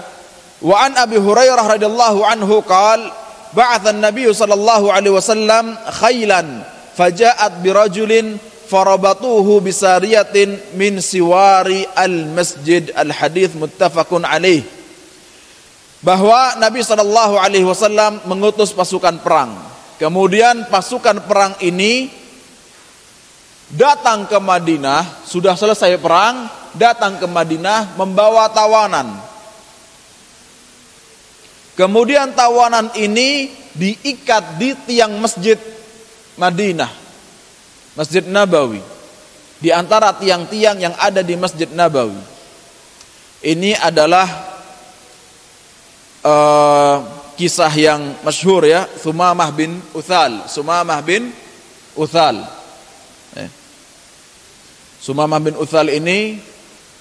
wa 0.58 0.82
an 0.82 0.98
Abi 0.98 1.22
Hurairah 1.22 1.78
radhiyallahu 1.78 2.26
anhu 2.26 2.58
qala 2.66 3.14
ba'atha 3.54 3.94
an-nabiy 3.94 4.28
sallallahu 4.34 4.90
alaihi 4.90 5.14
wasallam 5.14 5.78
khailan 6.02 6.66
faja'at 6.98 7.62
birajulin 7.62 8.42
farabatuhu 8.66 9.62
bisariyatin 9.62 10.58
min 10.74 10.98
siwari 10.98 11.86
al-masjid 11.94 12.90
al-hadith 12.98 13.54
muttafaqun 13.54 14.26
alaih 14.26 14.75
bahwa 16.06 16.54
Nabi 16.62 16.86
sallallahu 16.86 17.34
alaihi 17.34 17.66
wasallam 17.66 18.22
mengutus 18.30 18.70
pasukan 18.70 19.18
perang. 19.18 19.58
Kemudian 19.98 20.70
pasukan 20.70 21.18
perang 21.26 21.58
ini 21.58 22.06
datang 23.74 24.30
ke 24.30 24.38
Madinah 24.38 25.26
sudah 25.26 25.58
selesai 25.58 25.98
perang 25.98 26.46
datang 26.78 27.18
ke 27.18 27.26
Madinah 27.26 27.98
membawa 27.98 28.46
tawanan. 28.54 29.18
Kemudian 31.74 32.30
tawanan 32.38 32.94
ini 32.94 33.50
diikat 33.74 34.62
di 34.62 34.78
tiang 34.86 35.12
masjid 35.18 35.58
Madinah, 36.38 36.88
Masjid 37.98 38.22
Nabawi, 38.24 38.80
di 39.58 39.74
antara 39.74 40.14
tiang-tiang 40.14 40.78
yang 40.78 40.94
ada 40.96 41.20
di 41.20 41.34
Masjid 41.34 41.68
Nabawi. 41.68 42.20
Ini 43.44 43.76
adalah 43.76 44.55
uh, 46.26 46.96
kisah 47.38 47.70
yang 47.70 48.18
masyhur 48.26 48.66
ya, 48.66 48.90
Sumamah 48.98 49.54
bin 49.54 49.78
Uthal, 49.94 50.50
Sumamah 50.50 50.98
bin 51.06 51.30
Uthal. 51.94 52.42
Eh. 53.38 53.50
Sumamah 54.98 55.38
bin 55.38 55.54
Uthal 55.54 55.86
ini 55.94 56.42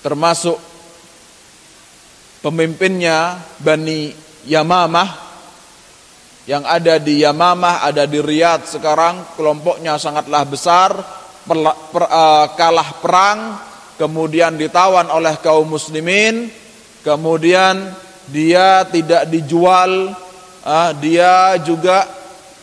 termasuk 0.05 0.61
pemimpinnya 2.45 3.41
Bani 3.57 4.13
Yamamah 4.45 5.25
yang 6.45 6.61
ada 6.61 7.01
di 7.01 7.25
Yamamah, 7.25 7.81
ada 7.81 8.05
di 8.05 8.21
Riyadh 8.21 8.69
sekarang 8.69 9.33
kelompoknya 9.33 9.97
sangatlah 9.97 10.45
besar, 10.45 10.93
per, 11.41 11.57
per, 11.89 12.05
uh, 12.05 12.53
kalah 12.53 13.01
perang, 13.01 13.39
kemudian 13.97 14.53
ditawan 14.53 15.09
oleh 15.09 15.41
kaum 15.41 15.65
muslimin, 15.65 16.53
kemudian 17.01 18.04
dia 18.29 18.83
tidak 18.89 19.29
dijual, 19.29 20.13
uh, 20.65 20.91
dia 20.97 21.59
juga 21.61 22.09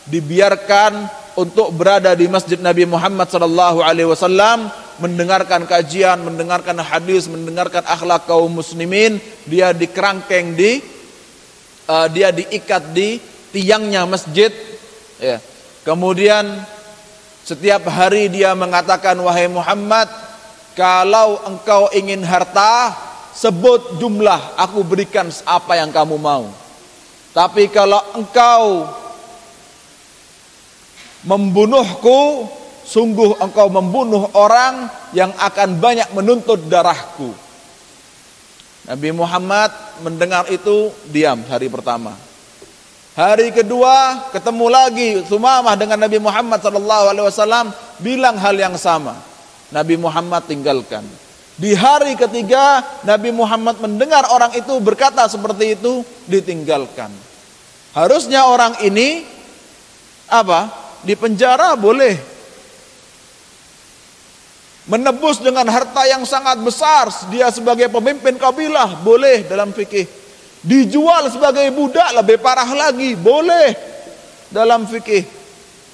dibiarkan 0.07 1.07
untuk 1.39 1.73
berada 1.73 2.13
di 2.13 2.27
Masjid 2.29 2.59
Nabi 2.59 2.85
Muhammad 2.85 3.31
sallallahu 3.31 3.81
alaihi 3.81 4.09
wasallam 4.09 4.69
mendengarkan 5.01 5.65
kajian, 5.65 6.21
mendengarkan 6.21 6.77
hadis, 6.77 7.25
mendengarkan 7.25 7.81
akhlak 7.87 8.29
kaum 8.29 8.61
muslimin, 8.61 9.17
dia 9.49 9.73
dikerangkeng 9.73 10.53
di 10.53 10.83
uh, 11.89 12.07
dia 12.11 12.29
diikat 12.29 12.93
di 12.93 13.17
tiangnya 13.49 14.05
masjid 14.05 14.53
ya. 15.17 15.41
Kemudian 15.83 16.45
setiap 17.43 17.83
hari 17.91 18.31
dia 18.31 18.55
mengatakan 18.55 19.19
wahai 19.19 19.51
Muhammad 19.51 20.07
kalau 20.73 21.43
engkau 21.43 21.91
ingin 21.91 22.23
harta 22.23 22.95
sebut 23.33 23.97
jumlah 23.97 24.55
aku 24.55 24.85
berikan 24.85 25.27
apa 25.43 25.77
yang 25.77 25.89
kamu 25.89 26.15
mau. 26.21 26.47
Tapi 27.33 27.65
kalau 27.73 27.99
engkau 28.13 28.85
membunuhku 31.25 32.45
sungguh 32.85 33.39
engkau 33.41 33.71
membunuh 33.73 34.29
orang 34.37 34.85
yang 35.15 35.33
akan 35.39 35.81
banyak 35.81 36.07
menuntut 36.13 36.61
darahku. 36.69 37.33
Nabi 38.83 39.09
Muhammad 39.15 39.71
mendengar 40.03 40.43
itu 40.51 40.91
diam 41.07 41.39
hari 41.47 41.71
pertama. 41.71 42.13
Hari 43.13 43.53
kedua 43.53 44.27
ketemu 44.33 44.65
lagi 44.67 45.09
Sumamah 45.29 45.77
dengan 45.77 46.01
Nabi 46.01 46.17
Muhammad 46.17 46.59
wasallam 47.29 47.71
bilang 48.03 48.35
hal 48.35 48.57
yang 48.57 48.75
sama. 48.75 49.15
Nabi 49.71 49.95
Muhammad 49.95 50.43
tinggalkan. 50.45 51.05
Di 51.53 51.77
hari 51.77 52.17
ketiga 52.17 52.81
Nabi 53.05 53.29
Muhammad 53.29 53.77
mendengar 53.77 54.25
orang 54.33 54.57
itu 54.57 54.73
berkata 54.81 55.29
seperti 55.29 55.77
itu 55.77 56.01
ditinggalkan. 56.25 57.13
Harusnya 57.93 58.49
orang 58.49 58.73
ini 58.81 59.21
apa? 60.25 60.73
Di 61.05 61.13
penjara 61.13 61.77
boleh. 61.77 62.17
Menebus 64.83 65.39
dengan 65.39 65.63
harta 65.69 66.03
yang 66.09 66.27
sangat 66.27 66.59
besar, 66.59 67.07
dia 67.31 67.47
sebagai 67.53 67.87
pemimpin 67.87 68.35
kabilah 68.35 68.99
boleh 68.99 69.47
dalam 69.47 69.71
fikih. 69.71 70.09
Dijual 70.59 71.31
sebagai 71.31 71.69
budak 71.71 72.11
lebih 72.17 72.41
parah 72.41 72.67
lagi, 72.67 73.15
boleh 73.15 73.77
dalam 74.51 74.83
fikih. 74.89 75.23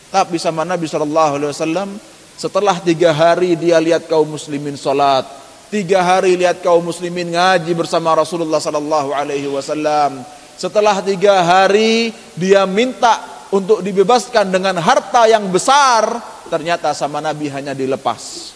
Tapi 0.09 0.41
sama 0.41 0.65
Nabi 0.65 0.89
Shallallahu 0.89 1.33
Alaihi 1.37 1.51
Wasallam 1.53 1.89
setelah 2.33 2.81
tiga 2.81 3.13
hari 3.13 3.53
dia 3.53 3.77
lihat 3.77 4.09
kaum 4.09 4.25
muslimin 4.33 4.73
sholat, 4.73 5.27
tiga 5.69 6.01
hari 6.01 6.35
lihat 6.35 6.65
kaum 6.65 6.81
muslimin 6.81 7.33
ngaji 7.37 7.71
bersama 7.77 8.17
Rasulullah 8.17 8.59
Sallallahu 8.59 9.13
Alaihi 9.13 9.47
Wasallam. 9.47 10.25
Setelah 10.59 10.99
tiga 10.99 11.39
hari 11.39 12.11
dia 12.35 12.67
minta 12.67 13.21
untuk 13.53 13.79
dibebaskan 13.79 14.49
dengan 14.49 14.75
harta 14.81 15.29
yang 15.29 15.47
besar, 15.47 16.19
ternyata 16.51 16.91
sama 16.91 17.23
Nabi 17.23 17.47
hanya 17.47 17.71
dilepas. 17.71 18.51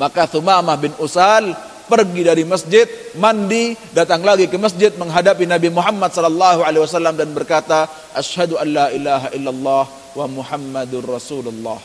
Maka 0.00 0.24
Thumamah 0.24 0.80
bin 0.80 0.96
Usal 0.96 1.52
pergi 1.90 2.22
dari 2.24 2.42
masjid, 2.46 2.86
mandi, 3.18 3.76
datang 3.92 4.22
lagi 4.22 4.46
ke 4.46 4.56
masjid 4.56 4.94
menghadapi 4.94 5.44
Nabi 5.44 5.68
Muhammad 5.68 6.14
sallallahu 6.14 6.62
alaihi 6.62 6.86
wasallam 6.86 7.18
dan 7.18 7.34
berkata, 7.34 7.90
"Asyhadu 8.16 8.56
an 8.56 8.68
la 8.70 8.86
ilaha 8.94 9.28
illallah 9.36 9.84
wa 10.16 10.26
Muhammadur 10.30 11.04
Rasulullah." 11.04 11.82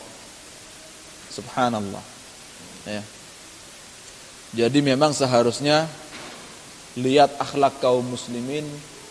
Subhanallah. 1.33 2.03
Ya. 2.87 3.03
Jadi 4.53 4.79
memang 4.83 5.15
seharusnya 5.15 5.89
lihat 6.99 7.33
akhlak 7.41 7.81
kaum 7.81 8.05
muslimin, 8.05 8.67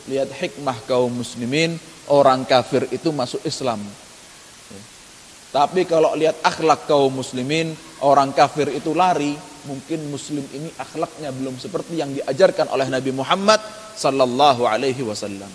lihat 0.06 0.30
hikmah 0.30 0.78
kaum 0.86 1.10
muslimin, 1.10 1.76
orang 2.12 2.44
kafir 2.44 2.86
itu 2.92 3.10
masuk 3.10 3.40
Islam. 3.42 3.80
Tapi 5.54 5.86
kalau 5.86 6.18
lihat 6.18 6.42
akhlak 6.42 6.90
kaum 6.90 7.14
muslimin, 7.14 7.78
orang 8.02 8.34
kafir 8.34 8.74
itu 8.74 8.90
lari, 8.90 9.38
mungkin 9.70 10.02
muslim 10.10 10.42
ini 10.50 10.66
akhlaknya 10.74 11.30
belum 11.30 11.56
seperti 11.62 11.94
yang 12.02 12.10
diajarkan 12.10 12.68
oleh 12.74 12.90
Nabi 12.90 13.14
Muhammad 13.14 13.62
sallallahu 13.94 14.66
alaihi 14.66 15.06
wasallam. 15.06 15.48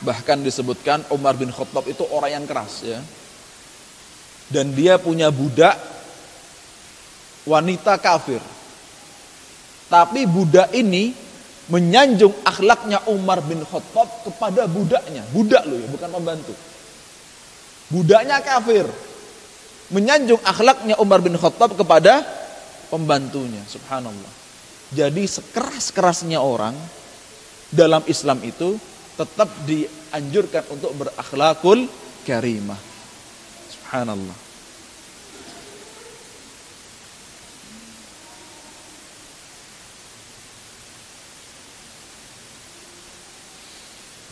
Bahkan 0.00 0.40
disebutkan 0.40 1.04
Umar 1.12 1.36
bin 1.36 1.52
Khattab 1.52 1.84
itu 1.84 2.04
orang 2.08 2.40
yang 2.40 2.44
keras 2.48 2.84
ya. 2.84 3.00
Dan 4.48 4.72
dia 4.72 4.96
punya 4.96 5.28
budak 5.28 5.76
wanita 7.44 8.00
kafir. 8.00 8.40
Tapi 9.92 10.24
budak 10.24 10.72
ini 10.72 11.12
menyanjung 11.70 12.34
akhlaknya 12.42 13.04
Umar 13.12 13.44
bin 13.44 13.62
Khattab 13.62 14.26
kepada 14.26 14.66
budaknya. 14.66 15.22
Budak 15.30 15.68
loh 15.68 15.78
ya, 15.78 15.88
bukan 15.92 16.10
pembantu. 16.10 16.54
Budaknya 17.90 18.42
kafir. 18.42 18.86
Menyanjung 19.90 20.40
akhlaknya 20.42 20.96
Umar 21.02 21.20
bin 21.20 21.34
Khattab 21.36 21.74
kepada 21.74 22.22
pembantunya. 22.90 23.62
Subhanallah. 23.66 24.32
Jadi 24.90 25.22
sekeras-kerasnya 25.26 26.42
orang 26.42 26.74
dalam 27.70 28.02
Islam 28.10 28.42
itu 28.42 28.74
tetap 29.20 29.52
dianjurkan 29.68 30.64
untuk 30.72 30.96
berakhlakul 30.96 31.84
karimah. 32.24 32.80
Subhanallah. 33.68 34.38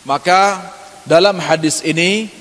Maka 0.09 0.73
dalam 1.05 1.37
hadis 1.37 1.85
ini 1.85 2.33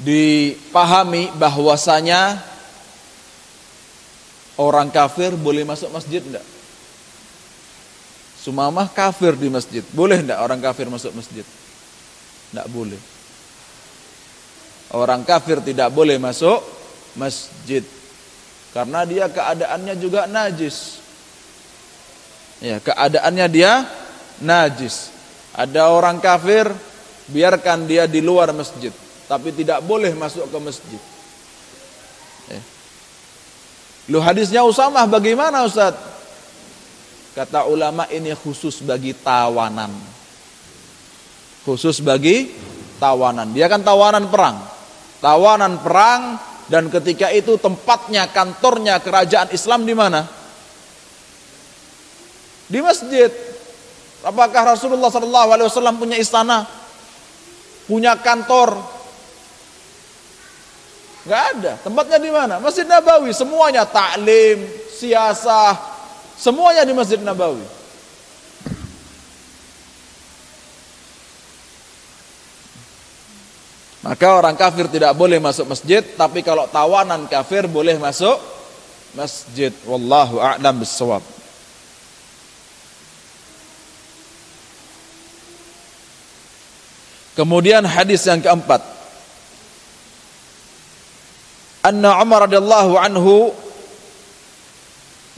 dipahami 0.00 1.28
bahwasanya 1.36 2.40
orang 4.56 4.88
kafir 4.88 5.36
boleh 5.36 5.60
masuk 5.68 5.92
masjid 5.92 6.24
enggak? 6.24 6.53
Sumamah 8.44 8.92
kafir 8.92 9.32
di 9.40 9.48
masjid. 9.48 9.80
Boleh 9.96 10.20
enggak 10.20 10.44
orang 10.44 10.60
kafir 10.60 10.84
masuk 10.92 11.16
masjid? 11.16 11.48
Enggak 12.52 12.68
boleh. 12.68 13.00
Orang 14.92 15.24
kafir 15.24 15.64
tidak 15.64 15.88
boleh 15.88 16.20
masuk 16.20 16.60
masjid. 17.16 17.80
Karena 18.76 19.08
dia 19.08 19.32
keadaannya 19.32 19.94
juga 19.96 20.28
najis. 20.28 21.00
Ya, 22.60 22.84
keadaannya 22.84 23.46
dia 23.48 23.88
najis. 24.44 25.08
Ada 25.56 25.88
orang 25.88 26.20
kafir, 26.20 26.68
biarkan 27.32 27.88
dia 27.88 28.04
di 28.04 28.20
luar 28.20 28.52
masjid, 28.52 28.92
tapi 29.24 29.56
tidak 29.56 29.80
boleh 29.86 30.12
masuk 30.12 30.44
ke 30.52 30.58
masjid. 30.60 31.00
Eh. 32.52 32.62
Lu 34.12 34.20
hadisnya 34.20 34.66
Usamah 34.66 35.08
bagaimana 35.08 35.64
Ustaz? 35.64 36.13
Kata 37.34 37.66
ulama 37.66 38.06
ini 38.14 38.30
khusus 38.30 38.78
bagi 38.86 39.10
tawanan. 39.10 39.90
Khusus 41.66 41.98
bagi 41.98 42.54
tawanan. 43.02 43.50
Dia 43.50 43.66
kan 43.66 43.82
tawanan 43.82 44.30
perang. 44.30 44.62
Tawanan 45.18 45.82
perang 45.82 46.38
dan 46.70 46.88
ketika 46.88 47.28
itu 47.34 47.58
tempatnya, 47.60 48.30
kantornya 48.30 49.02
kerajaan 49.02 49.50
Islam 49.50 49.82
di 49.84 49.92
mana? 49.92 50.24
Di 52.70 52.78
masjid. 52.80 53.28
Apakah 54.24 54.72
Rasulullah 54.72 55.12
Wasallam 55.12 56.00
punya 56.00 56.16
istana, 56.16 56.64
punya 57.84 58.16
kantor? 58.16 58.80
Gak 61.28 61.42
ada. 61.56 61.72
Tempatnya 61.80 62.16
di 62.20 62.30
mana? 62.32 62.56
Masjid 62.60 62.88
Nabawi. 62.88 63.32
Semuanya 63.36 63.84
taklim, 63.84 64.64
siasah, 64.96 65.93
semuanya 66.38 66.82
di 66.86 66.94
Masjid 66.94 67.18
Nabawi. 67.18 67.84
Maka 74.04 74.36
orang 74.36 74.52
kafir 74.52 74.84
tidak 74.92 75.16
boleh 75.16 75.40
masuk 75.40 75.64
masjid, 75.64 76.04
tapi 76.04 76.44
kalau 76.44 76.68
tawanan 76.68 77.24
kafir 77.24 77.64
boleh 77.64 77.96
masuk 77.96 78.36
masjid. 79.16 79.72
Wallahu 79.88 80.44
a'lam 80.44 80.76
bissawab. 80.76 81.24
Kemudian 87.32 87.82
hadis 87.88 88.28
yang 88.28 88.44
keempat. 88.44 88.84
Anna 91.80 92.20
Umar 92.20 92.44
radhiyallahu 92.44 92.94
anhu 93.00 93.56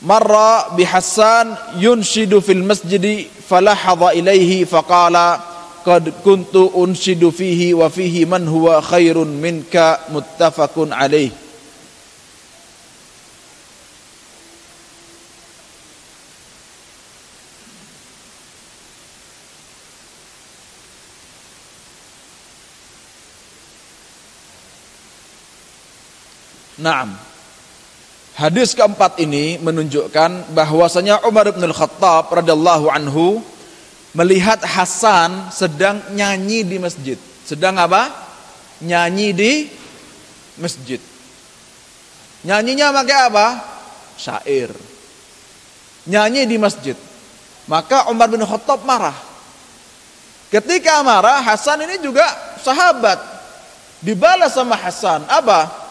marra 0.02 0.76
bi 0.76 0.84
Hassan 0.84 1.56
yunshidu 1.80 2.40
fil 2.44 2.60
masjid 2.60 3.28
falahadha 3.48 4.12
ilaihi 4.12 4.68
faqala 4.68 5.40
qad 5.86 6.10
kuntu 6.20 6.68
unshidu 6.76 7.32
fihi 7.32 7.72
wa 7.72 7.88
fihi 7.88 8.26
man 8.28 8.44
huwa 8.44 8.82
khairun 8.82 9.28
minka 9.40 10.00
muttafaqun 10.12 10.92
alaihi 10.92 11.32
Naam. 26.76 27.25
Hadis 28.36 28.76
keempat 28.76 29.16
ini 29.16 29.56
menunjukkan 29.64 30.52
bahwasanya 30.52 31.24
Umar 31.24 31.48
bin 31.56 31.64
Khattab 31.72 32.28
radhiyallahu 32.28 32.92
anhu 32.92 33.40
melihat 34.12 34.60
Hasan 34.60 35.48
sedang 35.48 36.04
nyanyi 36.12 36.60
di 36.60 36.76
masjid. 36.76 37.16
Sedang 37.48 37.80
apa? 37.80 38.12
Nyanyi 38.84 39.32
di 39.32 39.52
masjid. 40.60 41.00
Nyanyinya 42.44 42.92
pakai 42.92 43.18
apa? 43.24 43.46
Syair. 44.20 44.68
Nyanyi 46.04 46.44
di 46.44 46.60
masjid. 46.60 46.96
Maka 47.64 48.12
Umar 48.12 48.28
bin 48.28 48.44
Khattab 48.44 48.84
marah. 48.84 49.16
Ketika 50.52 51.00
marah 51.00 51.40
Hasan 51.40 51.88
ini 51.88 52.04
juga 52.04 52.28
sahabat. 52.60 53.16
Dibalas 54.04 54.52
sama 54.52 54.76
Hasan, 54.76 55.24
apa? 55.24 55.85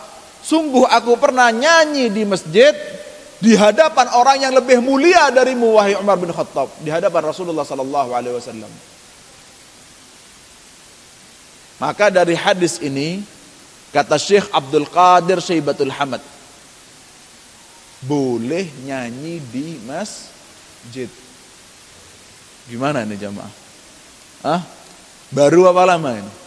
Sungguh 0.45 0.85
aku 0.85 1.17
pernah 1.17 1.49
nyanyi 1.49 2.13
di 2.13 2.21
masjid 2.21 2.69
di 3.41 3.57
hadapan 3.57 4.13
orang 4.13 4.37
yang 4.45 4.53
lebih 4.53 4.77
mulia 4.77 5.33
darimu 5.33 5.73
wahai 5.73 5.97
Umar 5.97 6.21
bin 6.21 6.29
Khattab, 6.29 6.69
di 6.85 6.93
hadapan 6.93 7.33
Rasulullah 7.33 7.65
sallallahu 7.65 8.13
alaihi 8.13 8.37
wasallam. 8.37 8.69
Maka 11.81 12.13
dari 12.13 12.37
hadis 12.37 12.77
ini 12.77 13.25
kata 13.89 14.21
Syekh 14.21 14.45
Abdul 14.53 14.85
Qadir 14.85 15.41
Syaibatul 15.41 15.91
Hamad 15.91 16.21
boleh 18.05 18.69
nyanyi 18.85 19.41
di 19.49 19.81
masjid. 19.81 21.09
Gimana 22.69 23.01
ini 23.01 23.17
jamaah? 23.17 23.53
Hah? 24.45 24.61
Baru 25.33 25.65
apa 25.65 25.89
lama 25.89 26.21
ini? 26.21 26.44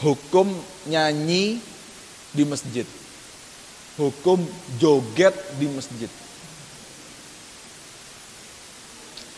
Hukum 0.00 0.48
nyanyi 0.88 1.60
di 2.32 2.42
masjid 2.48 2.88
hukum 4.00 4.40
joget 4.80 5.36
di 5.60 5.68
masjid. 5.68 6.08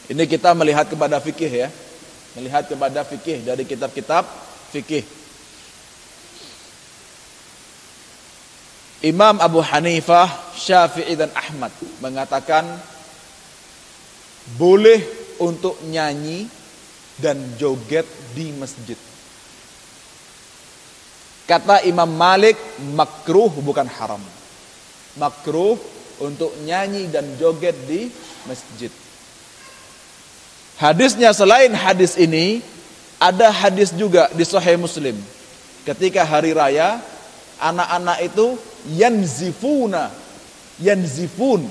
Ini 0.07 0.22
kita 0.31 0.55
melihat 0.55 0.87
kepada 0.87 1.18
fikih 1.18 1.51
ya. 1.51 1.68
Melihat 2.38 2.70
kepada 2.70 3.03
fikih 3.03 3.42
dari 3.42 3.66
kitab-kitab 3.66 4.25
fikih. 4.70 5.03
Imam 9.03 9.42
Abu 9.42 9.59
Hanifah, 9.59 10.31
Syafi'i 10.55 11.18
dan 11.18 11.35
Ahmad 11.35 11.75
mengatakan 11.98 12.62
boleh 14.55 15.03
untuk 15.42 15.75
nyanyi 15.90 16.46
dan 17.18 17.59
joget 17.59 18.07
di 18.38 18.55
masjid. 18.55 19.12
Kata 21.42 21.83
Imam 21.83 22.09
Malik 22.09 22.55
makruh 22.94 23.50
bukan 23.50 23.85
haram 23.87 24.22
makruh 25.16 25.76
untuk 26.22 26.55
nyanyi 26.64 27.11
dan 27.11 27.26
joget 27.37 27.76
di 27.85 28.09
masjid. 28.48 28.92
Hadisnya 30.81 31.31
selain 31.37 31.72
hadis 31.76 32.16
ini 32.16 32.64
ada 33.20 33.52
hadis 33.52 33.94
juga 33.94 34.31
di 34.35 34.42
Sahih 34.42 34.81
Muslim. 34.81 35.14
Ketika 35.83 36.22
hari 36.22 36.55
raya 36.55 36.98
anak-anak 37.59 38.18
itu 38.22 38.59
yanzifuna 38.90 40.11
yanzifun 40.83 41.66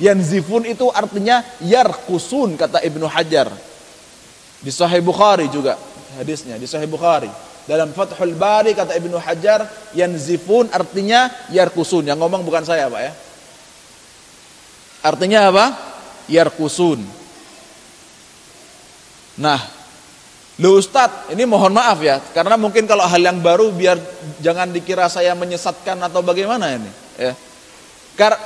yanzifun 0.00 0.64
itu 0.64 0.88
artinya 0.88 1.44
yarkusun 1.60 2.56
kata 2.56 2.80
Ibnu 2.80 3.04
Hajar 3.04 3.52
di 4.64 4.72
Sahih 4.72 5.04
Bukhari 5.04 5.52
juga 5.52 5.76
hadisnya 6.16 6.56
di 6.56 6.64
Sahih 6.64 6.88
Bukhari 6.88 7.28
dalam 7.68 7.92
Fathul 7.92 8.32
Bari 8.32 8.72
kata 8.72 8.96
Ibnu 8.96 9.20
Hajar, 9.20 9.68
yanzifun 9.92 10.72
artinya 10.72 11.28
yarkusun. 11.52 12.08
Yang 12.08 12.18
ngomong 12.24 12.40
bukan 12.40 12.64
saya, 12.64 12.88
Pak 12.88 13.02
ya. 13.04 13.12
Artinya 15.04 15.40
apa? 15.52 15.66
Yarkusun. 16.32 17.04
Nah, 19.38 19.60
Lu 20.58 20.74
Ustadz, 20.74 21.30
ini 21.30 21.46
mohon 21.46 21.70
maaf 21.70 22.02
ya, 22.02 22.18
karena 22.34 22.58
mungkin 22.58 22.82
kalau 22.82 23.06
hal 23.06 23.22
yang 23.22 23.38
baru 23.38 23.70
biar 23.70 23.94
jangan 24.42 24.74
dikira 24.74 25.06
saya 25.06 25.30
menyesatkan 25.38 25.94
atau 26.02 26.18
bagaimana 26.18 26.74
ini. 26.74 26.90
Ya. 27.14 27.38
Karena 28.18 28.42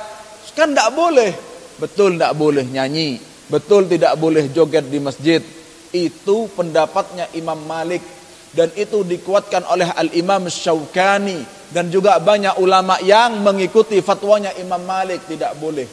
kan 0.53 0.69
tidak 0.69 0.93
boleh, 0.93 1.33
betul 1.81 2.13
tidak 2.13 2.37
boleh 2.37 2.69
nyanyi, 2.69 3.17
betul 3.49 3.89
tidak 3.89 4.13
boleh 4.21 4.45
joget 4.53 4.85
di 4.93 5.01
masjid. 5.01 5.41
Itu 5.89 6.53
pendapatnya 6.53 7.33
Imam 7.33 7.57
Malik 7.65 8.05
dan 8.53 8.69
itu 8.77 9.01
dikuatkan 9.01 9.65
oleh 9.65 9.89
Al-Imam 9.89 10.45
Syaukani 10.45 11.41
dan 11.73 11.89
juga 11.89 12.21
banyak 12.21 12.61
ulama 12.61 13.01
yang 13.01 13.41
mengikuti 13.41 13.97
fatwanya 14.05 14.53
Imam 14.61 14.81
Malik 14.85 15.25
tidak 15.25 15.57
boleh. 15.57 15.89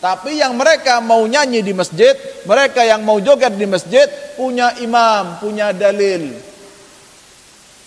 Tapi 0.00 0.40
yang 0.40 0.56
mereka 0.56 0.98
mau 0.98 1.22
nyanyi 1.28 1.60
di 1.60 1.76
masjid, 1.76 2.16
mereka 2.48 2.82
yang 2.82 3.04
mau 3.04 3.20
joget 3.20 3.52
di 3.52 3.68
masjid 3.68 4.08
punya 4.32 4.72
imam, 4.80 5.36
punya 5.38 5.76
dalil. 5.76 6.34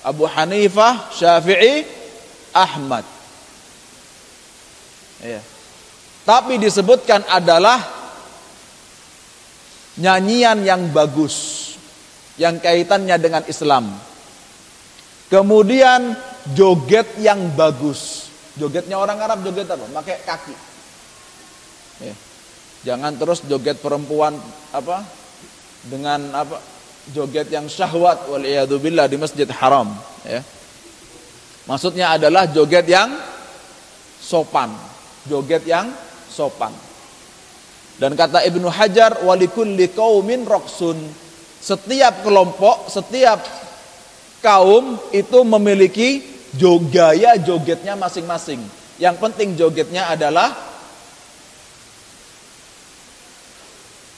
Abu 0.06 0.30
Hanifah, 0.30 1.10
Syafi'i, 1.10 1.84
Ahmad. 2.54 3.02
Ya. 5.26 5.42
Tapi 6.24 6.62
disebutkan 6.62 7.26
adalah 7.28 7.82
nyanyian 9.98 10.62
yang 10.62 10.94
bagus 10.94 11.66
yang 12.38 12.62
kaitannya 12.62 13.18
dengan 13.18 13.44
Islam. 13.50 14.13
Kemudian 15.32 16.16
joget 16.52 17.08
yang 17.20 17.52
bagus. 17.56 18.32
Jogetnya 18.60 19.00
orang 19.02 19.18
Arab 19.18 19.42
joget 19.42 19.66
apa? 19.66 19.86
Pakai 19.90 20.18
kaki. 20.24 20.56
Ya. 22.04 22.16
Jangan 22.84 23.16
terus 23.16 23.40
joget 23.48 23.80
perempuan 23.80 24.36
apa? 24.76 25.08
Dengan 25.88 26.20
apa? 26.36 26.60
Joget 27.12 27.52
yang 27.52 27.68
syahwat 27.68 28.32
wal 28.32 28.44
billah 28.80 29.12
di 29.12 29.20
Masjid 29.20 29.48
Haram, 29.60 29.92
ya. 30.24 30.40
Maksudnya 31.68 32.16
adalah 32.16 32.48
joget 32.48 32.88
yang 32.88 33.12
sopan. 34.20 34.72
Joget 35.28 35.64
yang 35.68 35.92
sopan. 36.28 36.72
Dan 38.00 38.20
kata 38.20 38.44
Ibnu 38.44 38.68
Hajar 38.68 39.24
roksun. 40.44 41.00
Setiap 41.64 42.28
kelompok, 42.28 42.92
setiap 42.92 43.40
kaum 44.44 45.00
itu 45.16 45.40
memiliki 45.48 46.20
gaya 46.92 47.40
jogetnya 47.40 47.96
masing-masing. 47.96 48.60
Yang 49.00 49.16
penting 49.18 49.56
jogetnya 49.58 50.12
adalah 50.12 50.54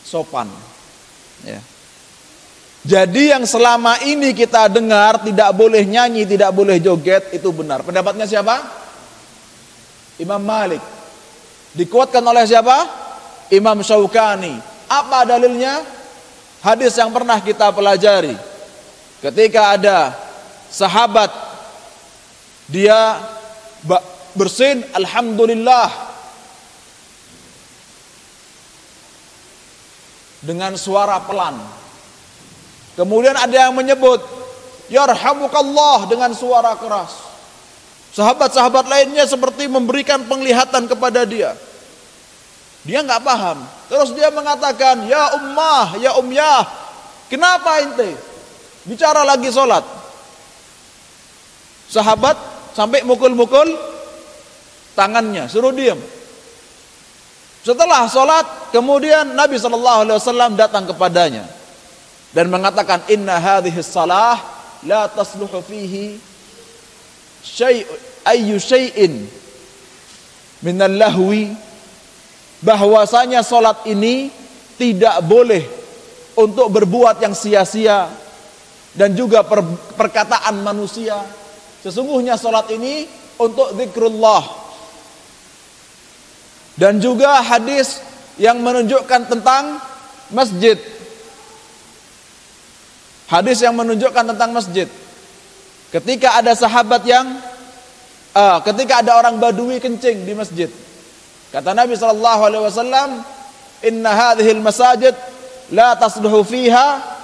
sopan. 0.03 0.49
Ya. 1.45 1.61
Jadi 2.85 3.33
yang 3.33 3.41
selama 3.49 3.97
ini 4.05 4.29
kita 4.37 4.69
dengar 4.69 5.25
tidak 5.25 5.49
boleh 5.57 5.81
nyanyi, 5.89 6.21
tidak 6.27 6.53
boleh 6.53 6.77
joget 6.77 7.33
itu 7.33 7.49
benar. 7.49 7.81
Pendapatnya 7.81 8.29
siapa? 8.29 8.61
Imam 10.21 10.37
Malik. 10.37 10.81
Dikuatkan 11.73 12.21
oleh 12.21 12.45
siapa? 12.45 12.85
Imam 13.49 13.81
Syaukani. 13.81 14.61
Apa 14.85 15.25
dalilnya? 15.25 15.81
Hadis 16.61 16.93
yang 16.93 17.09
pernah 17.09 17.41
kita 17.41 17.73
pelajari. 17.73 18.54
Ketika 19.25 19.73
ada 19.73 20.13
sahabat 20.69 21.33
dia 22.69 23.17
bersin 24.37 24.85
alhamdulillah 24.93 25.89
dengan 30.45 30.77
suara 30.77 31.17
pelan. 31.25 31.57
Kemudian 32.93 33.33
ada 33.33 33.65
yang 33.65 33.73
menyebut 33.73 34.21
yarhamukallah 34.93 36.05
dengan 36.05 36.29
suara 36.37 36.77
keras. 36.77 37.17
Sahabat-sahabat 38.13 38.85
lainnya 38.85 39.25
seperti 39.25 39.65
memberikan 39.65 40.21
penglihatan 40.29 40.85
kepada 40.85 41.25
dia. 41.25 41.57
Dia 42.85 43.01
nggak 43.01 43.25
paham. 43.25 43.57
Terus 43.89 44.13
dia 44.13 44.29
mengatakan, 44.29 45.09
"Ya 45.09 45.33
ummah, 45.41 45.97
ya 45.97 46.13
umyah, 46.21 46.63
kenapa 47.27 47.81
ente?" 47.81 48.34
Bicara 48.85 49.25
lagi 49.25 49.49
sholat. 49.49 49.81
Sahabat 51.89 52.37
sampai 52.77 53.01
mukul-mukul 53.01 53.73
tangannya, 54.93 55.49
suruh 55.49 55.73
diam. 55.73 55.97
Setelah 57.65 58.05
sholat, 58.05 58.69
kemudian 58.69 59.33
Nabi 59.33 59.57
Shallallahu 59.57 60.05
Alaihi 60.05 60.17
Wasallam 60.21 60.53
datang 60.53 60.85
kepadanya 60.85 61.49
dan 62.29 62.45
mengatakan, 62.53 63.01
Inna 63.09 63.41
hadhihi 63.41 63.81
salah 63.81 64.37
la 64.85 65.09
tasluhu 65.09 65.65
fihi 65.65 66.21
syai' 67.41 67.85
ayu 68.29 68.61
syai'in 68.61 69.25
minal 70.61 70.93
lahwi 70.93 71.53
bahwasanya 72.61 73.41
sholat 73.41 73.81
ini 73.89 74.29
tidak 74.77 75.25
boleh 75.25 75.65
untuk 76.37 76.69
berbuat 76.69 77.17
yang 77.21 77.33
sia-sia 77.33 78.24
dan 78.95 79.11
juga 79.13 79.43
per, 79.43 79.61
perkataan 79.99 80.63
manusia. 80.63 81.19
Sesungguhnya 81.83 82.39
sholat 82.39 82.71
ini 82.71 83.05
untuk 83.37 83.75
zikrullah. 83.75 84.43
Dan 86.75 86.99
juga 86.99 87.39
hadis 87.43 88.03
yang 88.35 88.59
menunjukkan 88.59 89.31
tentang 89.31 89.79
masjid. 90.31 90.75
Hadis 93.31 93.63
yang 93.63 93.75
menunjukkan 93.75 94.35
tentang 94.35 94.51
masjid. 94.51 94.87
Ketika 95.91 96.39
ada 96.39 96.51
sahabat 96.51 97.03
yang 97.07 97.39
uh, 98.35 98.59
ketika 98.63 98.99
ada 98.99 99.15
orang 99.15 99.39
badui 99.39 99.79
kencing 99.79 100.27
di 100.27 100.35
masjid. 100.35 100.67
Kata 101.55 101.71
Nabi 101.71 101.95
sallallahu 101.95 102.41
alaihi 102.43 102.63
wasallam, 102.67 103.09
"Inna 103.87 104.11
hadhihi 104.11 104.51
al-masajid 104.59 105.15
la 105.71 105.95
tasluhu 105.95 106.43
fiha 106.43 107.14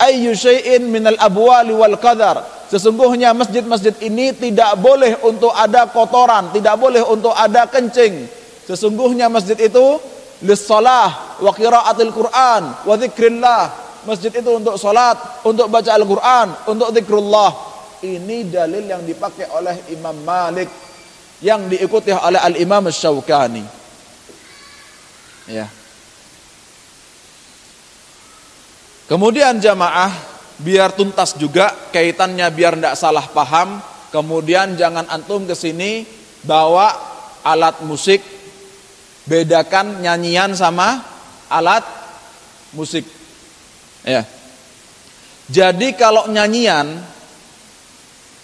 ayyu 0.00 0.32
syai'in 0.32 0.88
min 0.88 1.04
al-abwali 1.08 1.74
wal 1.74 1.96
qadar." 2.00 2.44
Sesungguhnya 2.72 3.36
masjid-masjid 3.36 3.92
ini 4.00 4.32
tidak 4.32 4.80
boleh 4.80 5.20
untuk 5.20 5.52
ada 5.52 5.84
kotoran, 5.92 6.48
tidak 6.56 6.80
boleh 6.80 7.04
untuk 7.04 7.36
ada 7.36 7.68
kencing. 7.68 8.24
Sesungguhnya 8.64 9.28
masjid 9.28 9.58
itu 9.60 10.00
lissalah 10.40 11.36
wa 11.42 11.52
qiraatil 11.52 12.12
Qur'an 12.14 12.62
wa 12.88 12.94
dzikrillah. 12.96 13.62
Masjid 14.02 14.34
itu 14.34 14.50
untuk 14.50 14.74
salat, 14.82 15.14
untuk 15.46 15.70
baca 15.70 15.94
Al-Qur'an, 15.94 16.66
untuk 16.66 16.90
zikrullah. 16.90 17.54
Ini 18.02 18.50
dalil 18.50 18.82
yang 18.90 19.06
dipakai 19.06 19.46
oleh 19.54 19.78
Imam 19.94 20.18
Malik 20.26 20.66
yang 21.38 21.70
diikuti 21.70 22.10
oleh 22.10 22.42
Al-Imam 22.42 22.90
Syaukani. 22.90 23.62
Ya. 25.46 25.70
Kemudian 29.12 29.60
jamaah 29.60 30.08
biar 30.56 30.96
tuntas 30.96 31.36
juga 31.36 31.68
kaitannya 31.92 32.48
biar 32.48 32.80
tidak 32.80 32.96
salah 32.96 33.28
paham. 33.28 33.76
Kemudian 34.08 34.72
jangan 34.72 35.04
antum 35.12 35.44
ke 35.44 35.52
sini 35.52 36.08
bawa 36.40 36.96
alat 37.44 37.84
musik 37.84 38.24
bedakan 39.28 40.00
nyanyian 40.00 40.56
sama 40.56 41.04
alat 41.52 41.84
musik. 42.72 43.04
Ya. 44.00 44.24
Jadi 45.52 45.92
kalau 45.92 46.32
nyanyian 46.32 46.96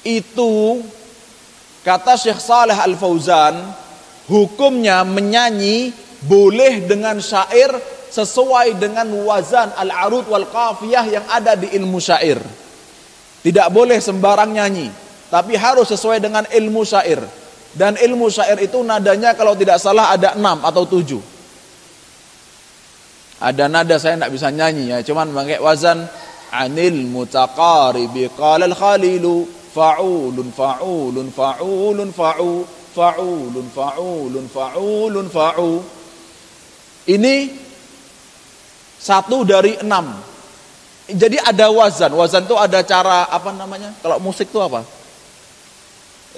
itu 0.04 0.84
kata 1.80 2.20
Syekh 2.20 2.44
Saleh 2.44 2.76
Al 2.76 2.92
Fauzan 3.00 3.56
hukumnya 4.28 5.00
menyanyi 5.08 5.96
boleh 6.28 6.84
dengan 6.84 7.24
syair 7.24 7.72
sesuai 8.08 8.80
dengan 8.80 9.08
wazan 9.24 9.72
al-arud 9.76 10.26
wal 10.28 10.48
qafiyah 10.48 11.04
yang 11.08 11.24
ada 11.28 11.54
di 11.54 11.72
ilmu 11.76 12.00
syair. 12.00 12.40
Tidak 13.44 13.68
boleh 13.70 14.02
sembarang 14.02 14.50
nyanyi, 14.50 14.90
tapi 15.30 15.54
harus 15.54 15.88
sesuai 15.88 16.18
dengan 16.18 16.44
ilmu 16.48 16.82
syair. 16.82 17.22
Dan 17.72 17.94
ilmu 18.00 18.32
syair 18.32 18.58
itu 18.58 18.80
nadanya 18.82 19.36
kalau 19.36 19.54
tidak 19.54 19.78
salah 19.78 20.12
ada 20.16 20.34
enam 20.34 20.58
atau 20.64 20.88
tujuh. 20.88 21.22
Ada 23.38 23.70
nada 23.70 23.94
saya 24.02 24.18
tidak 24.18 24.34
bisa 24.34 24.50
nyanyi 24.50 24.90
ya, 24.90 24.98
cuman 25.06 25.30
pakai 25.30 25.62
wazan 25.62 26.02
anil 26.50 27.06
mutaqaribi 27.06 28.34
qala 28.34 28.66
al-khalilu 28.66 29.46
fa'ulun 29.70 30.48
fa'ulun 30.50 31.28
fa'ulun 31.30 32.08
fa'u 32.10 32.50
fa'ulun 32.96 33.66
fa'ulun 33.70 34.44
fa'ulun 34.50 35.26
fa'u 35.30 35.70
ini 37.08 37.67
satu 38.98 39.46
dari 39.46 39.78
enam 39.80 40.18
jadi 41.08 41.40
ada 41.40 41.72
wazan 41.72 42.12
wazan 42.12 42.44
itu 42.44 42.54
ada 42.58 42.82
cara 42.84 43.30
apa 43.30 43.54
namanya 43.54 43.94
kalau 44.02 44.18
musik 44.20 44.50
itu 44.50 44.60
apa 44.60 44.84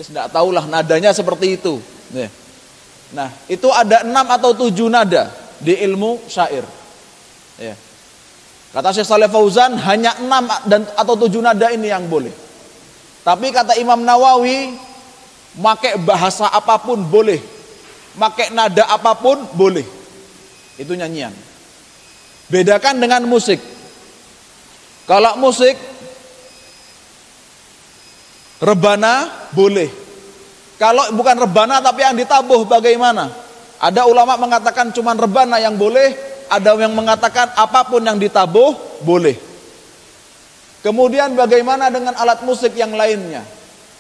tidak 0.01 0.33
tahulah 0.33 0.65
nadanya 0.71 1.11
seperti 1.11 1.59
itu 1.59 1.81
nah 3.11 3.33
itu 3.51 3.67
ada 3.75 4.07
enam 4.07 4.27
atau 4.31 4.55
tujuh 4.55 4.87
nada 4.87 5.33
di 5.61 5.75
ilmu 5.77 6.25
syair 6.31 6.63
ya. 7.59 7.75
kata 8.71 8.95
Syekh 8.95 9.09
Saleh 9.09 9.27
Fauzan 9.27 9.75
hanya 9.77 10.15
enam 10.23 10.47
dan 10.71 10.87
atau 10.95 11.19
tujuh 11.19 11.43
nada 11.43 11.69
ini 11.75 11.91
yang 11.91 12.07
boleh 12.07 12.33
tapi 13.21 13.53
kata 13.53 13.77
Imam 13.77 14.01
Nawawi, 14.01 14.73
pakai 15.61 16.01
bahasa 16.01 16.49
apa 16.49 16.81
pun 16.81 17.05
boleh. 17.05 17.41
Pakai 18.17 18.51
nada 18.53 18.89
apa 18.89 19.13
pun 19.17 19.45
boleh. 19.55 19.85
Itu 20.81 20.97
nyanyian. 20.97 21.33
Bedakan 22.51 22.99
dengan 22.99 23.23
musik. 23.31 23.63
Kalau 25.07 25.39
musik 25.39 25.79
rebana 28.59 29.27
boleh. 29.55 29.91
Kalau 30.77 31.15
bukan 31.15 31.37
rebana 31.47 31.79
tapi 31.79 32.03
yang 32.03 32.19
ditabuh 32.19 32.67
bagaimana? 32.67 33.31
Ada 33.81 34.05
ulama 34.05 34.37
mengatakan 34.37 34.93
cuma 34.93 35.17
rebana 35.17 35.57
yang 35.57 35.79
boleh, 35.79 36.13
ada 36.51 36.77
yang 36.77 36.93
mengatakan 36.93 37.55
apa 37.57 37.87
pun 37.89 38.05
yang 38.05 38.21
ditabuh 38.21 39.03
boleh. 39.07 39.39
Kemudian 40.81 41.37
bagaimana 41.37 41.93
dengan 41.93 42.17
alat 42.17 42.41
musik 42.45 42.73
yang 42.77 42.93
lainnya? 42.97 43.45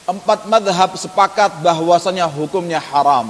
Empat 0.08 0.48
madhab 0.48 0.96
sepakat 0.96 1.60
bahwasanya 1.60 2.24
hukumnya 2.26 2.80
haram. 2.80 3.28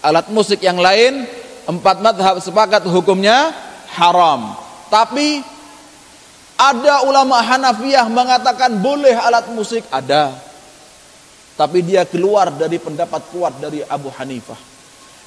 Alat 0.00 0.30
musik 0.30 0.62
yang 0.62 0.78
lain, 0.78 1.26
empat 1.66 2.00
madhab 2.00 2.38
sepakat 2.40 2.86
hukumnya 2.88 3.52
haram. 3.94 4.54
Tapi 4.88 5.42
ada 6.56 7.04
ulama 7.04 7.42
Hanafiyah 7.42 8.08
mengatakan 8.08 8.78
boleh 8.80 9.12
alat 9.12 9.50
musik, 9.52 9.84
ada. 9.92 10.32
Tapi 11.56 11.84
dia 11.84 12.06
keluar 12.08 12.52
dari 12.52 12.80
pendapat 12.80 13.22
kuat 13.32 13.60
dari 13.60 13.84
Abu 13.84 14.08
Hanifah. 14.12 14.58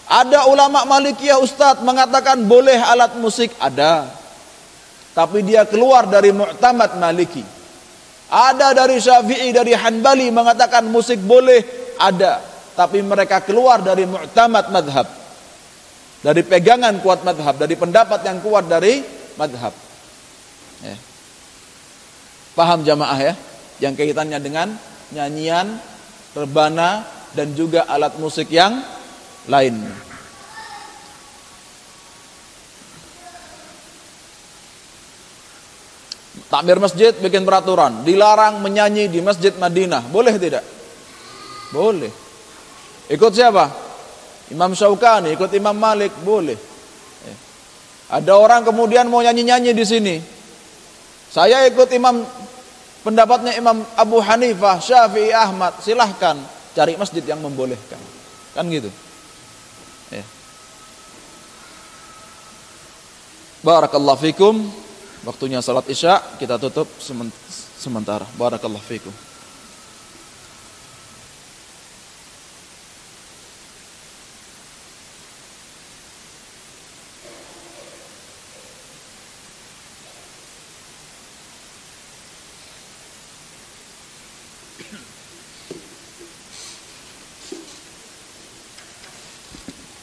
Ada 0.10 0.50
ulama 0.50 0.90
Malikiyah 0.90 1.38
Ustadz 1.38 1.86
mengatakan 1.86 2.42
boleh 2.50 2.82
alat 2.82 3.14
musik, 3.22 3.54
ada 3.62 4.20
tapi 5.20 5.44
dia 5.44 5.68
keluar 5.68 6.08
dari 6.08 6.32
mu'tamad 6.32 6.96
maliki 6.96 7.44
ada 8.32 8.72
dari 8.72 9.02
syafi'i 9.02 9.52
dari 9.52 9.76
hanbali 9.76 10.32
mengatakan 10.32 10.88
musik 10.88 11.20
boleh 11.20 11.60
ada 12.00 12.40
tapi 12.78 13.04
mereka 13.04 13.44
keluar 13.44 13.84
dari 13.84 14.08
mu'tamad 14.08 14.72
madhab 14.72 15.08
dari 16.20 16.42
pegangan 16.44 17.00
kuat 17.00 17.24
madhab 17.24 17.56
dari 17.56 17.76
pendapat 17.80 18.20
yang 18.28 18.38
kuat 18.44 18.68
dari 18.68 19.00
madhab 19.40 19.72
ya. 20.84 20.96
paham 22.56 22.84
jamaah 22.84 23.20
ya 23.20 23.34
yang 23.80 23.96
kaitannya 23.96 24.40
dengan 24.44 24.68
nyanyian 25.16 25.80
rebana 26.36 27.08
dan 27.32 27.56
juga 27.56 27.88
alat 27.88 28.20
musik 28.20 28.52
yang 28.52 28.84
lainnya 29.48 30.10
Takmir 36.50 36.82
masjid 36.82 37.14
bikin 37.14 37.46
peraturan, 37.46 38.02
dilarang 38.02 38.58
menyanyi 38.66 39.06
di 39.06 39.22
masjid 39.22 39.54
Madinah. 39.54 40.02
Boleh 40.10 40.34
tidak? 40.42 40.66
Boleh. 41.70 42.10
Ikut 43.06 43.32
siapa? 43.38 43.70
Imam 44.50 44.74
Syaukani, 44.74 45.38
ikut 45.38 45.54
Imam 45.54 45.78
Malik, 45.78 46.10
boleh. 46.26 46.58
Eh. 47.26 47.38
Ada 48.10 48.34
orang 48.34 48.66
kemudian 48.66 49.06
mau 49.06 49.22
nyanyi-nyanyi 49.22 49.72
di 49.78 49.86
sini. 49.86 50.16
Saya 51.30 51.70
ikut 51.70 51.94
Imam 51.94 52.26
pendapatnya 53.06 53.54
Imam 53.54 53.86
Abu 53.94 54.18
Hanifah, 54.18 54.82
Syafi'i, 54.82 55.30
Ahmad, 55.30 55.78
silahkan 55.86 56.34
cari 56.74 56.98
masjid 56.98 57.22
yang 57.22 57.38
membolehkan. 57.38 58.02
Kan 58.58 58.66
gitu. 58.74 58.90
Ya. 60.10 60.26
Barakallahu 63.62 64.18
fikum. 64.18 64.66
Waktunya 65.28 65.60
salat 65.62 65.86
Isya, 65.86 66.40
kita 66.42 66.58
tutup 66.58 66.88
sementara. 67.78 68.26
Barakallahu 68.40 68.82
fikum. 68.82 69.29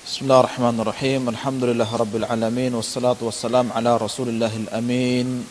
Bismillahirrahmanirrahim. 0.07 1.27
Alhamdulillah 1.35 1.91
rabbil 1.91 2.23
alamin 2.23 2.71
wassalatu 2.79 3.27
wassalam 3.27 3.75
ala 3.75 3.99
Rasulillahil 3.99 4.71
amin. 4.71 5.43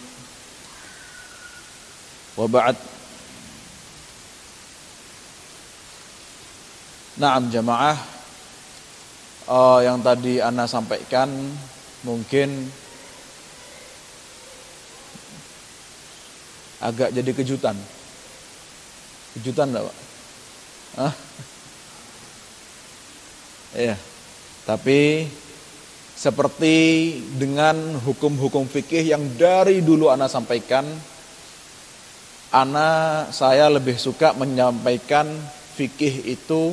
Wa 2.40 2.48
ba'd. 2.48 2.80
Naam 7.20 7.52
jamaah. 7.52 8.00
Uh, 9.52 9.84
yang 9.84 10.00
tadi 10.00 10.40
Ana 10.40 10.64
sampaikan 10.66 11.28
mungkin 12.08 12.72
agak 16.80 17.12
jadi 17.12 17.32
kejutan. 17.36 17.76
Kejutan 19.36 19.76
enggak, 19.76 19.92
Pak? 19.92 19.98
Hah? 20.96 21.14
Iya. 23.76 23.96
Tapi 24.64 25.28
seperti 26.16 26.76
dengan 27.36 28.00
hukum-hukum 28.00 28.66
fikih 28.72 29.04
yang 29.04 29.36
dari 29.36 29.84
dulu 29.84 30.08
Anda 30.08 30.32
sampaikan, 30.32 30.88
ana 32.56 33.28
saya 33.36 33.68
lebih 33.68 34.00
suka 34.00 34.32
menyampaikan 34.32 35.28
fikih 35.76 36.24
itu 36.32 36.72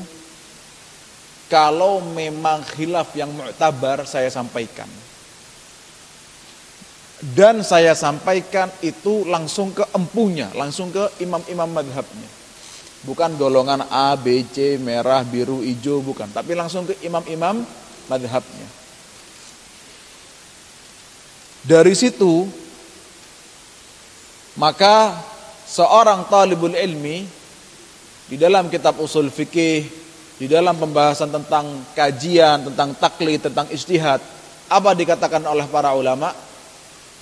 kalau 1.51 2.01
memang 2.01 2.63
khilaf 2.65 3.13
yang 3.19 3.35
mu'tabar 3.35 4.07
saya 4.07 4.31
sampaikan. 4.31 4.89
Dan 7.23 7.63
saya 7.63 7.95
sampaikan 7.95 8.67
itu 8.83 9.23
langsung 9.27 9.71
ke 9.71 9.87
empunya, 9.95 10.51
langsung 10.59 10.91
ke 10.91 11.07
imam-imam 11.23 11.71
madhabnya. 11.71 12.42
Bukan 13.03 13.35
golongan 13.35 13.83
A, 13.91 14.15
B, 14.15 14.47
C, 14.47 14.79
merah, 14.79 15.27
biru, 15.27 15.59
hijau, 15.67 15.99
bukan. 15.99 16.31
Tapi 16.31 16.55
langsung 16.55 16.87
ke 16.87 16.95
imam-imam 17.03 17.67
madhabnya. 18.07 18.69
Dari 21.67 21.95
situ, 21.99 22.47
maka 24.59 25.19
seorang 25.67 26.27
talibul 26.31 26.75
ilmi 26.75 27.27
di 28.31 28.37
dalam 28.39 28.71
kitab 28.71 28.99
usul 29.03 29.31
fikih 29.31 30.03
di 30.43 30.51
dalam 30.51 30.75
pembahasan 30.75 31.31
tentang 31.31 31.87
kajian, 31.95 32.67
tentang 32.67 32.99
taklid, 32.99 33.47
tentang 33.47 33.71
istihad, 33.71 34.19
apa 34.67 34.91
dikatakan 34.91 35.39
oleh 35.47 35.71
para 35.71 35.95
ulama? 35.95 36.35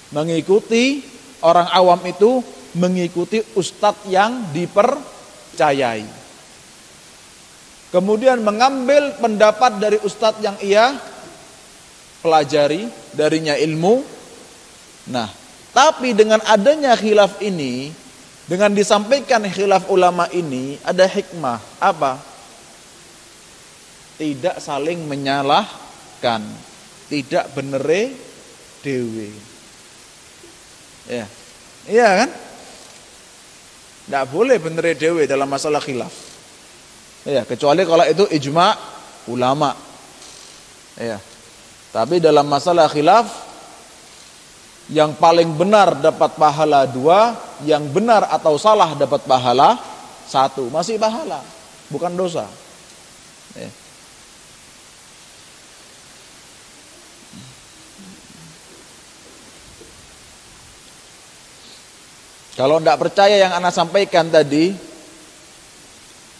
Mengikuti 0.08 1.04
orang 1.44 1.68
awam 1.68 2.00
itu 2.08 2.40
mengikuti 2.72 3.44
ustadz 3.52 4.08
yang 4.08 4.48
dipercayai. 5.60 6.08
Kemudian 7.92 8.40
mengambil 8.40 9.12
pendapat 9.20 9.76
dari 9.76 9.98
ustadz 10.00 10.40
yang 10.40 10.56
ia 10.64 10.96
pelajari, 12.24 12.88
darinya 13.12 13.58
ilmu. 13.58 14.00
Nah, 15.10 15.28
tapi 15.74 16.14
dengan 16.16 16.38
adanya 16.46 16.94
khilaf 16.96 17.42
ini, 17.42 17.90
dengan 18.46 18.72
disampaikan 18.72 19.42
khilaf 19.50 19.90
ulama 19.90 20.30
ini, 20.32 20.80
ada 20.80 21.04
hikmah. 21.04 21.60
Apa? 21.76 22.32
tidak 24.20 24.60
saling 24.60 25.08
menyalahkan, 25.08 26.44
tidak 27.08 27.48
benere 27.56 28.12
dewe. 28.84 29.32
Ya. 31.08 31.24
Iya 31.88 32.08
kan? 32.20 32.30
Tidak 34.10 34.26
boleh 34.26 34.58
benere 34.58 34.98
dewe 34.98 35.22
dalam 35.30 35.46
masalah 35.46 35.78
khilaf. 35.78 36.10
Ya, 37.22 37.46
kecuali 37.46 37.86
kalau 37.86 38.02
itu 38.02 38.26
ijma 38.26 38.74
ulama. 39.30 39.70
Ya. 40.98 41.22
Tapi 41.94 42.18
dalam 42.18 42.42
masalah 42.50 42.90
khilaf 42.90 43.30
yang 44.90 45.14
paling 45.14 45.54
benar 45.54 45.94
dapat 46.02 46.34
pahala 46.34 46.90
dua, 46.90 47.38
yang 47.62 47.86
benar 47.86 48.26
atau 48.34 48.58
salah 48.58 48.98
dapat 48.98 49.22
pahala 49.30 49.78
satu, 50.26 50.66
masih 50.74 50.98
pahala, 50.98 51.46
bukan 51.86 52.10
dosa. 52.10 52.50
Ya. 53.54 53.70
Kalau 62.58 62.82
tidak 62.82 62.98
percaya 62.98 63.36
yang 63.38 63.52
anak 63.54 63.70
sampaikan 63.70 64.26
tadi, 64.26 64.74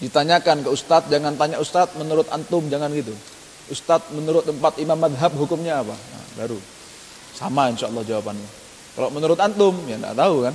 ditanyakan 0.00 0.66
ke 0.66 0.70
ustadz, 0.72 1.12
jangan 1.12 1.36
tanya 1.36 1.62
ustadz 1.62 1.94
menurut 2.00 2.26
antum, 2.32 2.66
jangan 2.66 2.90
gitu. 2.90 3.14
Ustadz 3.70 4.10
menurut 4.10 4.42
tempat 4.42 4.80
imam 4.82 4.98
madhab 4.98 5.30
hukumnya 5.38 5.84
apa? 5.84 5.94
Nah, 5.94 6.24
baru. 6.40 6.58
Sama 7.36 7.70
insya 7.70 7.86
Allah 7.86 8.02
jawabannya. 8.02 8.48
Kalau 8.98 9.08
menurut 9.14 9.38
antum, 9.38 9.78
ya 9.86 9.96
tidak 9.96 10.14
tahu 10.18 10.36
kan. 10.50 10.54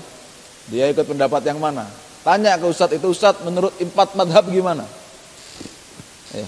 Dia 0.68 0.86
ikut 0.92 1.06
pendapat 1.08 1.42
yang 1.48 1.62
mana. 1.62 1.88
Tanya 2.26 2.58
ke 2.60 2.66
ustadz 2.68 2.98
itu 2.98 3.08
ustadz 3.14 3.46
menurut 3.46 3.72
empat 3.80 4.18
madhab 4.18 4.50
gimana? 4.50 4.84
Ya. 6.36 6.48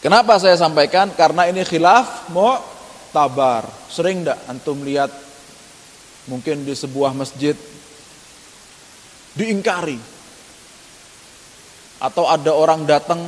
Kenapa 0.00 0.40
saya 0.40 0.56
sampaikan? 0.56 1.12
Karena 1.12 1.44
ini 1.44 1.60
khilaf 1.60 2.32
mau 2.32 2.56
tabar. 3.10 3.66
Sering 3.90 4.22
tidak 4.22 4.38
antum 4.46 4.82
lihat 4.82 5.10
mungkin 6.26 6.62
di 6.62 6.74
sebuah 6.74 7.14
masjid 7.14 7.54
diingkari. 9.34 9.98
Atau 12.00 12.24
ada 12.24 12.56
orang 12.56 12.88
datang 12.88 13.20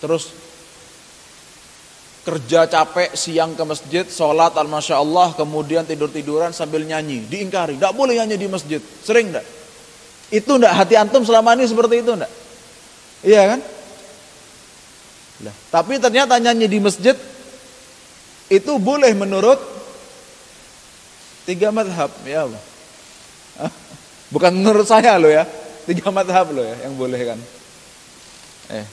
terus 0.00 0.32
kerja 2.26 2.66
capek 2.66 3.14
siang 3.14 3.54
ke 3.54 3.62
masjid, 3.62 4.02
sholat 4.02 4.50
al 4.58 4.66
masya 4.66 4.98
Allah, 4.98 5.30
kemudian 5.38 5.86
tidur 5.86 6.10
tiduran 6.10 6.50
sambil 6.50 6.82
nyanyi, 6.82 7.22
diingkari, 7.22 7.78
tidak 7.78 7.94
boleh 7.94 8.18
nyanyi 8.18 8.34
di 8.34 8.48
masjid, 8.50 8.82
sering 8.82 9.30
tidak? 9.30 9.46
Itu 10.34 10.58
tidak 10.58 10.74
hati 10.74 10.98
antum 10.98 11.22
selama 11.22 11.54
ini 11.54 11.70
seperti 11.70 12.02
itu 12.02 12.18
tidak? 12.18 12.32
Iya 13.22 13.42
kan? 13.54 13.60
Lah, 15.46 15.56
tapi 15.70 16.02
ternyata 16.02 16.34
nyanyi 16.42 16.66
di 16.66 16.78
masjid 16.82 17.14
itu 18.46 18.72
boleh 18.78 19.10
menurut 19.14 19.58
tiga 21.46 21.74
madhab 21.74 22.10
ya 22.26 22.46
Allah. 22.46 22.62
Bukan 24.34 24.52
menurut 24.54 24.86
saya 24.86 25.18
loh 25.18 25.30
ya, 25.30 25.46
tiga 25.86 26.10
madhab 26.10 26.50
loh 26.50 26.62
ya 26.66 26.76
yang 26.86 26.94
boleh 26.98 27.20
kan. 27.22 27.38
Eh. 28.70 28.86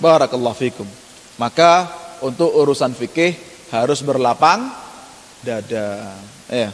Barakallahu 0.00 0.56
fikum. 0.56 0.88
Maka 1.36 1.92
untuk 2.24 2.48
urusan 2.48 2.96
fikih 2.96 3.36
harus 3.68 4.00
berlapang 4.00 4.72
dada. 5.44 6.16
Ya. 6.48 6.72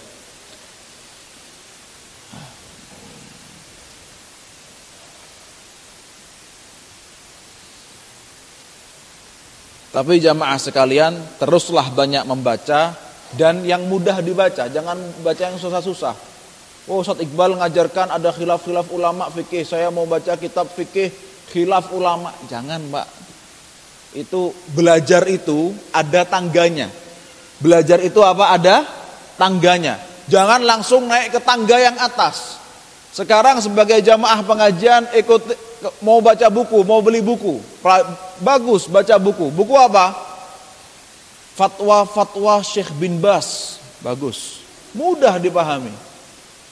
Tapi 9.97 10.21
jamaah 10.21 10.61
sekalian 10.61 11.41
teruslah 11.41 11.89
banyak 11.89 12.29
membaca 12.29 12.93
dan 13.33 13.65
yang 13.65 13.89
mudah 13.89 14.21
dibaca, 14.21 14.69
jangan 14.69 15.01
baca 15.25 15.41
yang 15.41 15.57
susah-susah. 15.57 16.13
Oh, 16.85 17.01
Ustaz 17.01 17.17
Iqbal 17.19 17.57
ngajarkan 17.57 18.13
ada 18.13 18.29
khilaf-khilaf 18.29 18.93
ulama 18.93 19.33
fikih. 19.33 19.65
Saya 19.65 19.89
mau 19.89 20.05
baca 20.05 20.37
kitab 20.37 20.69
fikih 20.69 21.11
khilaf 21.51 21.91
ulama. 21.97 22.31
Jangan, 22.47 22.79
Mbak. 22.93 23.09
Itu 24.21 24.53
belajar 24.77 25.27
itu 25.33 25.73
ada 25.91 26.29
tangganya. 26.29 26.93
Belajar 27.59 27.99
itu 28.05 28.21
apa? 28.21 28.55
Ada 28.55 28.85
tangganya. 29.35 29.99
Jangan 30.29 30.61
langsung 30.63 31.11
naik 31.11 31.35
ke 31.35 31.41
tangga 31.43 31.81
yang 31.81 31.97
atas. 31.99 32.61
Sekarang 33.11 33.59
sebagai 33.65 33.99
jamaah 34.05 34.45
pengajian 34.45 35.09
ikut 35.17 35.43
mau 36.01 36.21
baca 36.21 36.47
buku, 36.49 36.83
mau 36.85 37.01
beli 37.05 37.21
buku. 37.21 37.61
Bagus 38.41 38.89
baca 38.89 39.17
buku. 39.21 39.53
Buku 39.53 39.75
apa? 39.77 40.13
Fatwa-fatwa 41.57 42.61
Syekh 42.61 42.93
bin 42.97 43.21
Bas. 43.21 43.81
Bagus. 44.05 44.61
Mudah 44.93 45.41
dipahami. 45.41 45.93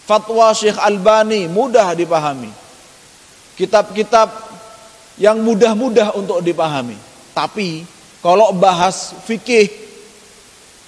Fatwa 0.05 0.53
Syekh 0.53 0.77
Albani 0.77 1.49
mudah 1.49 1.97
dipahami. 1.97 2.53
Kitab-kitab 3.57 4.29
yang 5.17 5.41
mudah-mudah 5.41 6.13
untuk 6.19 6.43
dipahami. 6.45 6.99
Tapi 7.33 7.87
kalau 8.21 8.53
bahas 8.53 9.15
fikih, 9.25 9.71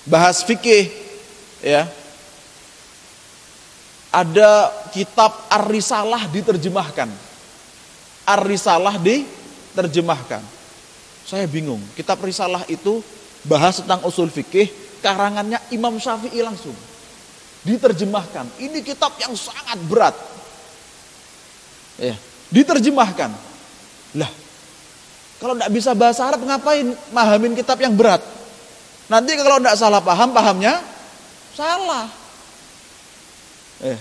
bahas 0.04 0.42
fikih, 0.42 0.90
ya, 1.62 1.86
ada 4.10 4.72
kitab 4.90 5.32
Ar-Risalah 5.52 6.28
diterjemahkan 6.32 7.12
Ar-Risalah 8.26 8.98
diterjemahkan. 8.98 10.42
Saya 11.22 11.46
bingung, 11.46 11.78
kitab 11.94 12.18
Risalah 12.22 12.66
itu 12.66 12.98
bahas 13.46 13.78
tentang 13.78 14.02
usul 14.02 14.26
fikih, 14.30 14.66
karangannya 14.98 15.62
Imam 15.70 15.94
Syafi'i 15.98 16.42
langsung. 16.42 16.74
Diterjemahkan. 17.62 18.46
Ini 18.58 18.82
kitab 18.82 19.14
yang 19.22 19.34
sangat 19.38 19.78
berat. 19.86 20.14
Ya, 21.98 22.14
diterjemahkan. 22.50 23.30
Lah, 24.18 24.30
kalau 25.38 25.54
tidak 25.54 25.72
bisa 25.74 25.90
bahasa 25.94 26.26
Arab 26.26 26.42
ngapain 26.42 26.86
mahamin 27.14 27.54
kitab 27.54 27.78
yang 27.78 27.94
berat? 27.94 28.22
Nanti 29.06 29.38
kalau 29.38 29.62
tidak 29.62 29.78
salah 29.78 30.02
paham, 30.02 30.34
pahamnya 30.34 30.82
salah. 31.54 32.10
Eh, 33.86 33.98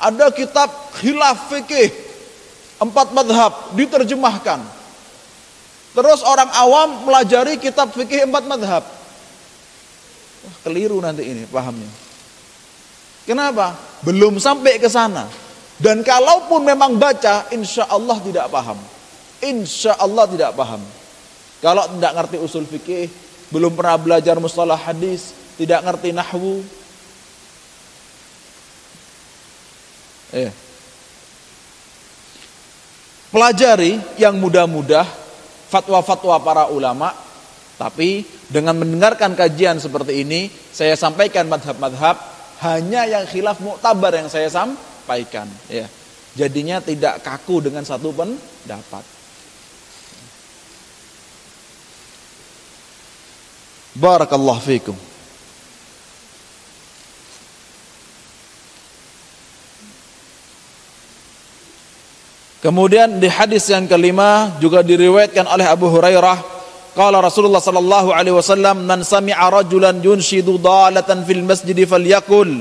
ada 0.00 0.26
kitab 0.34 0.70
khilaf 0.98 1.52
fikih 1.52 2.09
Empat 2.80 3.12
madhab 3.12 3.76
diterjemahkan. 3.76 4.60
Terus 5.90 6.20
orang 6.24 6.48
awam 6.54 7.04
melajari 7.04 7.60
kitab 7.60 7.92
fikih 7.92 8.24
empat 8.24 8.48
madhab. 8.48 8.84
Wah, 10.40 10.56
keliru 10.64 10.96
nanti 11.02 11.28
ini 11.28 11.44
pahamnya. 11.44 11.90
Kenapa? 13.28 13.76
Belum 14.00 14.40
sampai 14.40 14.80
ke 14.80 14.88
sana. 14.88 15.28
Dan 15.80 16.04
kalaupun 16.04 16.64
memang 16.64 16.96
baca, 16.96 17.48
insya 17.52 17.88
Allah 17.88 18.16
tidak 18.20 18.48
paham. 18.52 18.76
Insya 19.40 19.96
Allah 19.96 20.28
tidak 20.28 20.52
paham. 20.52 20.80
Kalau 21.60 21.84
tidak 21.96 22.12
ngerti 22.16 22.36
usul 22.40 22.64
fikih, 22.64 23.08
belum 23.52 23.76
pernah 23.76 23.96
belajar 24.00 24.36
mustalah 24.40 24.76
hadis, 24.76 25.36
tidak 25.60 25.84
ngerti 25.84 26.12
nahwu. 26.12 26.64
Eh. 30.30 30.69
Pelajari 33.30 33.94
yang 34.18 34.34
mudah-mudah 34.42 35.06
fatwa-fatwa 35.70 36.34
para 36.42 36.64
ulama, 36.66 37.14
tapi 37.78 38.26
dengan 38.50 38.74
mendengarkan 38.74 39.38
kajian 39.38 39.78
seperti 39.78 40.26
ini, 40.26 40.50
saya 40.50 40.98
sampaikan 40.98 41.46
madhab-madhab 41.46 42.18
hanya 42.66 43.06
yang 43.06 43.24
khilaf 43.30 43.62
muktabar 43.62 44.18
yang 44.18 44.26
saya 44.26 44.50
sampaikan. 44.50 45.46
Ya. 45.70 45.86
Jadinya 46.34 46.82
tidak 46.82 47.22
kaku 47.22 47.70
dengan 47.70 47.86
satu 47.86 48.10
pendapat. 48.10 49.06
Barakallahu 53.94 54.62
fikum. 54.62 55.09
Kemudian 62.60 63.16
di 63.16 63.24
hadis 63.24 63.72
yang 63.72 63.88
kelima 63.88 64.52
juga 64.60 64.84
diriwayatkan 64.84 65.48
oleh 65.48 65.64
Abu 65.64 65.88
Hurairah 65.88 66.36
qala 66.92 67.24
Rasulullah 67.24 67.62
sallallahu 67.62 68.12
alaihi 68.12 68.36
wasallam 68.36 68.84
man 68.84 69.00
sami'a 69.00 69.48
rajulan 69.48 69.96
yunshidu 70.04 70.60
dalatan 70.60 71.24
fil 71.24 71.40
masjid 71.40 71.72
falyakul 71.88 72.60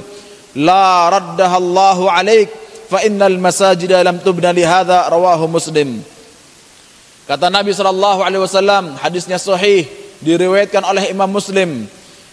la 0.56 1.12
raddaha 1.12 1.56
Allahu 1.60 2.08
alaik 2.08 2.48
fa 2.88 3.04
innal 3.04 3.36
masajida 3.44 4.00
lam 4.00 4.24
tubna 4.24 4.56
li 4.56 4.64
hadza 4.64 5.04
rawahu 5.12 5.52
Muslim 5.52 6.00
Kata 7.28 7.52
Nabi 7.52 7.76
sallallahu 7.76 8.26
alaihi 8.26 8.42
wasallam 8.42 8.98
hadisnya 8.98 9.38
sahih 9.38 9.86
diriwayatkan 10.24 10.82
oleh 10.82 11.14
Imam 11.14 11.28
Muslim 11.30 11.86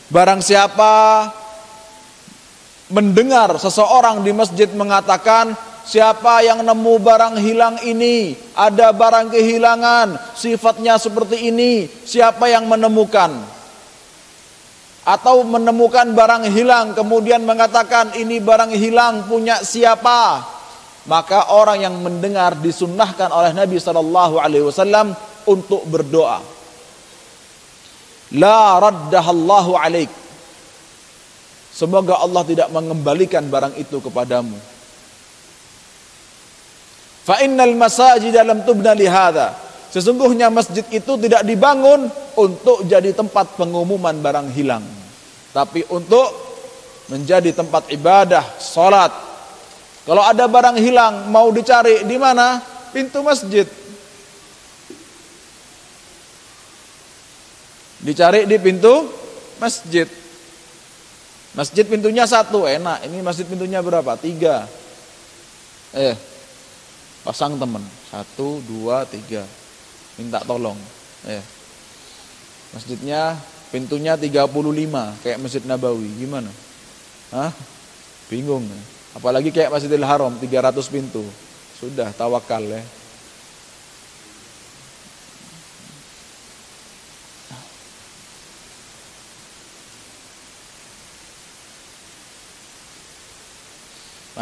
barang 0.09 0.41
siapa 0.41 1.29
mendengar 2.95 3.59
seseorang 3.59 4.23
di 4.23 4.31
masjid 4.31 4.71
mengatakan 4.71 5.53
Siapa 5.87 6.43
yang 6.43 6.67
nemu 6.67 6.95
barang 6.99 7.39
hilang 7.39 7.79
ini, 7.87 8.35
ada 8.59 8.91
barang 8.91 9.31
kehilangan, 9.31 10.35
sifatnya 10.35 10.99
seperti 10.99 11.47
ini, 11.47 11.87
siapa 11.87 12.51
yang 12.51 12.67
menemukan? 12.67 13.31
Atau 15.07 15.47
menemukan 15.47 16.11
barang 16.11 16.51
hilang 16.51 16.91
kemudian 16.91 17.47
mengatakan 17.47 18.19
ini 18.19 18.43
barang 18.43 18.75
hilang 18.75 19.31
punya 19.31 19.63
siapa? 19.63 20.43
Maka 21.07 21.55
orang 21.55 21.79
yang 21.79 21.95
mendengar 22.03 22.59
disunnahkan 22.59 23.31
oleh 23.31 23.55
Nabi 23.55 23.79
Shallallahu 23.79 24.43
Alaihi 24.43 24.67
Wasallam 24.67 25.15
untuk 25.47 25.87
berdoa. 25.87 26.43
La 28.35 28.83
raddahallahu 28.83 29.79
alaik. 29.79 30.11
Semoga 31.71 32.19
Allah 32.19 32.43
tidak 32.43 32.75
mengembalikan 32.75 33.47
barang 33.47 33.79
itu 33.79 34.03
kepadamu. 34.03 34.76
Fa 37.27 37.43
innal 37.43 37.75
masajid 37.75 38.31
dalam 38.31 38.63
tubna 38.63 38.95
lihada. 38.95 39.51
Sesungguhnya 39.91 40.47
masjid 40.47 40.87
itu 40.95 41.13
tidak 41.19 41.43
dibangun 41.43 42.07
untuk 42.39 42.87
jadi 42.87 43.11
tempat 43.11 43.59
pengumuman 43.59 44.15
barang 44.23 44.55
hilang. 44.55 44.87
Tapi 45.51 45.83
untuk 45.91 46.31
menjadi 47.11 47.51
tempat 47.51 47.91
ibadah, 47.91 48.47
salat. 48.63 49.11
Kalau 50.07 50.23
ada 50.23 50.47
barang 50.47 50.79
hilang 50.79 51.27
mau 51.35 51.51
dicari 51.51 52.07
di 52.07 52.15
mana? 52.15 52.63
Pintu 52.95 53.27
masjid. 53.27 53.67
Dicari 57.99 58.47
di 58.47 58.55
pintu 58.63 59.11
masjid. 59.59 60.07
Masjid 61.59 61.83
pintunya 61.89 62.23
satu, 62.29 62.71
enak. 62.71 63.03
Ini 63.09 63.19
masjid 63.25 63.49
pintunya 63.49 63.83
berapa? 63.83 64.15
Tiga. 64.15 64.69
Eh, 65.91 66.15
pasang 67.27 67.59
teman 67.59 67.83
satu 68.07 68.63
dua 68.63 69.03
tiga. 69.11 69.43
Minta 70.15 70.39
tolong. 70.47 70.79
Ya 71.27 71.43
masjidnya 72.71 73.35
pintunya 73.75 74.15
35 74.15 74.47
kayak 75.27 75.39
masjid 75.43 75.63
Nabawi. 75.67 76.07
Gimana? 76.23 76.49
Hah? 77.35 77.51
bingung. 78.31 78.67
Apalagi 79.17 79.49
kayak 79.49 79.73
Masjidil 79.73 80.05
Haram 80.05 80.35
300 80.37 80.77
pintu. 80.93 81.25
Sudah 81.77 82.13
tawakal 82.13 82.65
ya 82.65 82.83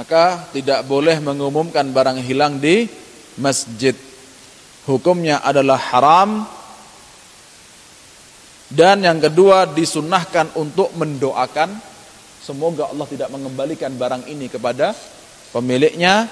Maka 0.05 0.53
tidak 0.53 0.85
boleh 0.85 1.17
mengumumkan 1.17 1.89
barang 1.89 2.21
hilang 2.21 2.61
di 2.61 2.85
masjid. 3.41 3.97
Hukumnya 4.85 5.41
adalah 5.41 5.81
haram. 5.81 6.45
Dan 8.69 9.01
yang 9.01 9.17
kedua 9.17 9.65
disunahkan 9.65 10.53
untuk 10.61 10.93
mendoakan 10.93 11.81
semoga 12.37 12.93
Allah 12.93 13.09
tidak 13.09 13.33
mengembalikan 13.33 13.97
barang 13.97 14.29
ini 14.29 14.53
kepada 14.53 14.93
pemiliknya. 15.57 16.29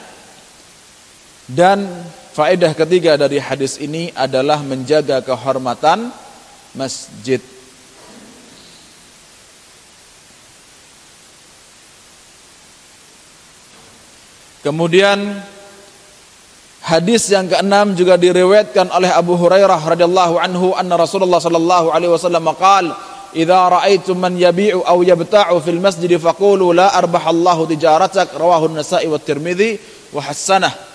Dan 1.48 1.88
faedah 2.36 2.76
ketiga 2.76 3.16
dari 3.16 3.40
hadis 3.40 3.80
ini 3.80 4.12
adalah 4.12 4.60
menjaga 4.60 5.24
kehormatan 5.24 6.12
masjid. 6.76 7.40
Kemudian 14.62 15.42
hadis 16.86 17.26
yang 17.34 17.50
keenam 17.50 17.98
juga 17.98 18.14
diriwayatkan 18.14 18.94
oleh 18.94 19.10
Abu 19.10 19.34
Hurairah 19.34 19.82
radhiyallahu 19.82 20.38
anhu 20.38 20.74
anna 20.78 20.94
Rasulullah 20.94 21.42
sallallahu 21.42 21.90
alaihi 21.90 22.14
wasallam 22.14 22.46
qaal 22.54 22.94
idza 23.34 23.58
ra'aitum 23.58 24.14
man 24.22 24.38
yabi'u 24.38 24.86
aw 24.86 24.98
yabta'u 25.02 25.58
fil 25.58 25.82
masjid 25.82 26.14
faqulu 26.14 26.70
la 26.70 26.94
arbahallahu 26.94 27.66
tijaratak 27.66 28.30
rawahu 28.38 28.70
an-Nasa'i 28.70 29.10
wa 29.10 29.18
Tirmidzi 29.18 29.82
wa 30.14 30.22
hasanah 30.22 30.92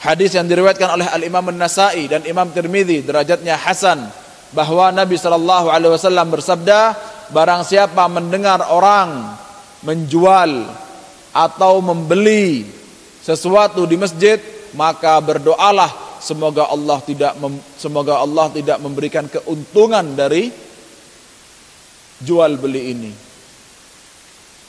Hadis 0.00 0.32
yang 0.32 0.48
diriwayatkan 0.48 0.96
oleh 0.96 1.04
Al-Imam 1.12 1.44
An-Nasa'i 1.52 2.08
dan 2.08 2.24
Imam 2.24 2.48
Tirmidzi 2.48 3.04
derajatnya 3.04 3.60
hasan 3.60 4.08
bahwa 4.56 4.88
Nabi 4.96 5.20
sallallahu 5.20 5.68
alaihi 5.68 5.92
wasallam 5.92 6.32
bersabda 6.32 6.96
barang 7.28 7.68
siapa 7.68 8.08
mendengar 8.08 8.64
orang 8.72 9.36
menjual 9.84 10.72
atau 11.36 11.84
membeli 11.84 12.79
sesuatu 13.34 13.86
di 13.86 13.96
masjid, 14.00 14.38
maka 14.74 15.18
berdoalah 15.22 16.20
semoga 16.22 16.68
Allah 16.68 16.98
tidak 17.02 17.34
semoga 17.80 18.20
Allah 18.20 18.52
tidak 18.52 18.78
memberikan 18.78 19.26
keuntungan 19.26 20.04
dari 20.14 20.52
jual 22.20 22.60
beli 22.60 22.82
ini. 22.92 23.12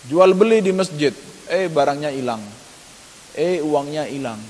Jual 0.09 0.33
beli 0.33 0.65
di 0.65 0.73
masjid, 0.73 1.13
eh 1.45 1.69
barangnya 1.69 2.09
hilang. 2.09 2.41
Eh 3.37 3.61
uangnya 3.61 4.09
hilang. 4.09 4.41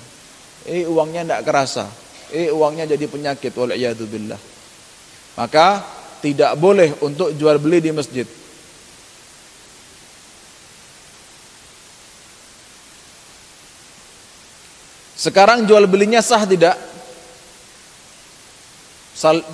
Eh 0.64 0.88
uangnya 0.88 1.22
tidak 1.28 1.42
kerasa. 1.44 1.86
Eh 2.32 2.48
uangnya 2.50 2.88
jadi 2.88 3.06
penyakit 3.12 3.52
billah. 4.08 4.40
Maka 5.36 5.68
tidak 6.24 6.56
boleh 6.56 6.96
untuk 7.04 7.36
jual 7.36 7.58
beli 7.60 7.84
di 7.84 7.92
masjid. 7.92 8.24
Sekarang 15.22 15.70
jual 15.70 15.86
belinya 15.86 16.18
sah 16.18 16.50
tidak? 16.50 16.74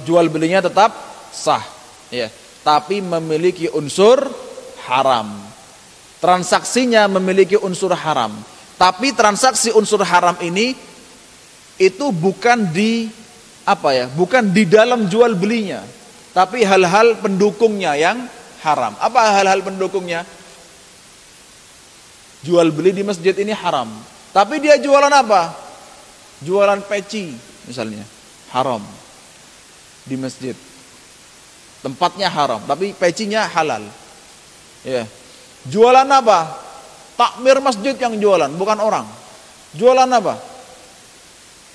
Jual 0.07 0.32
belinya 0.32 0.63
tetap 0.63 0.95
sah, 1.36 1.59
ya. 2.07 2.32
Tapi 2.63 3.03
memiliki 3.03 3.68
unsur 3.76 4.32
haram. 4.88 5.28
Transaksinya 6.24 7.11
memiliki 7.11 7.59
unsur 7.59 7.91
haram. 7.91 8.32
Tapi 8.80 9.11
transaksi 9.11 9.76
unsur 9.76 10.07
haram 10.07 10.39
ini 10.39 10.72
itu 11.76 12.15
bukan 12.15 12.72
di 12.72 13.11
apa 13.68 13.91
ya? 13.91 14.05
Bukan 14.07 14.55
di 14.55 14.63
dalam 14.63 15.11
jual 15.11 15.36
belinya, 15.36 15.84
tapi 16.32 16.63
hal-hal 16.63 17.20
pendukungnya 17.20 17.99
yang 17.99 18.24
haram. 18.63 18.95
Apa 19.03 19.36
hal-hal 19.36 19.68
pendukungnya? 19.68 20.24
Jual 22.39 22.72
beli 22.72 22.95
di 22.95 23.03
masjid 23.03 23.36
ini 23.36 23.51
haram. 23.51 23.91
Tapi 24.38 24.62
dia 24.62 24.78
jualan 24.78 25.10
apa? 25.10 25.50
Jualan 26.46 26.86
peci 26.86 27.34
misalnya. 27.66 28.06
Haram. 28.54 28.86
Di 30.06 30.14
masjid. 30.14 30.54
Tempatnya 31.82 32.30
haram, 32.30 32.62
tapi 32.70 32.94
pecinya 32.94 33.50
halal. 33.50 33.82
Ya. 34.86 35.10
Jualan 35.66 36.06
apa? 36.06 36.54
Takmir 37.18 37.58
masjid 37.66 37.98
yang 37.98 38.14
jualan, 38.22 38.54
bukan 38.54 38.78
orang. 38.78 39.10
Jualan 39.74 40.06
apa? 40.06 40.38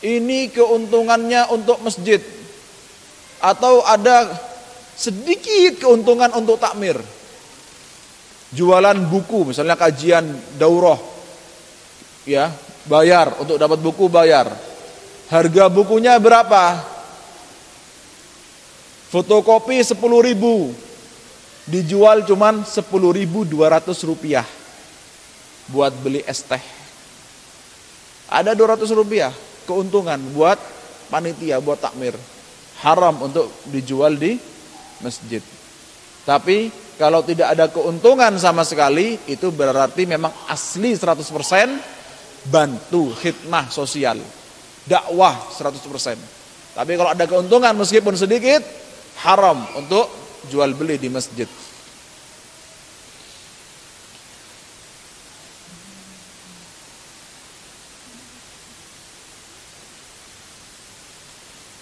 Ini 0.07 0.55
keuntungannya 0.55 1.51
untuk 1.51 1.83
masjid. 1.83 2.23
atau 3.43 3.83
ada 3.83 4.31
sedikit 4.95 5.83
keuntungan 5.83 6.31
untuk 6.39 6.63
takmir. 6.63 6.95
Jualan 8.55 9.03
buku, 9.11 9.51
misalnya 9.51 9.75
kajian 9.75 10.23
daurah, 10.63 10.95
ya 12.27 12.51
bayar. 12.87 13.35
Untuk 13.39 13.59
dapat 13.59 13.79
buku 13.79 14.07
bayar. 14.11 14.51
Harga 15.33 15.65
bukunya 15.73 16.19
berapa? 16.21 16.83
Fotokopi 19.09 19.81
10 19.81 19.97
ribu. 20.29 20.73
Dijual 21.63 22.27
cuman 22.27 22.67
10.200 22.67 24.09
rupiah. 24.09 24.47
Buat 25.71 25.95
beli 26.03 26.21
es 26.27 26.43
teh. 26.43 26.61
Ada 28.33 28.57
200 28.57 28.89
rupiah 28.97 29.29
Keuntungan 29.69 30.19
buat 30.33 30.59
panitia, 31.13 31.63
buat 31.63 31.79
takmir. 31.79 32.19
Haram 32.83 33.15
untuk 33.23 33.47
dijual 33.71 34.19
di 34.19 34.35
masjid. 35.05 35.39
Tapi 36.27 36.73
kalau 36.99 37.23
tidak 37.23 37.55
ada 37.55 37.67
keuntungan 37.71 38.35
sama 38.39 38.67
sekali 38.67 39.19
Itu 39.27 39.55
berarti 39.55 40.03
memang 40.07 40.35
asli 40.51 40.99
100% 40.99 42.02
Bantu 42.51 43.15
khidmah 43.23 43.71
sosial 43.71 44.19
Dakwah 44.83 45.47
100% 45.55 45.79
Tapi 46.75 46.93
kalau 46.99 47.11
ada 47.15 47.25
keuntungan 47.29 47.77
meskipun 47.79 48.19
sedikit 48.19 48.65
haram 49.23 49.63
untuk 49.79 50.09
jual 50.51 50.75
beli 50.75 50.99
di 50.99 51.07
masjid. 51.13 51.47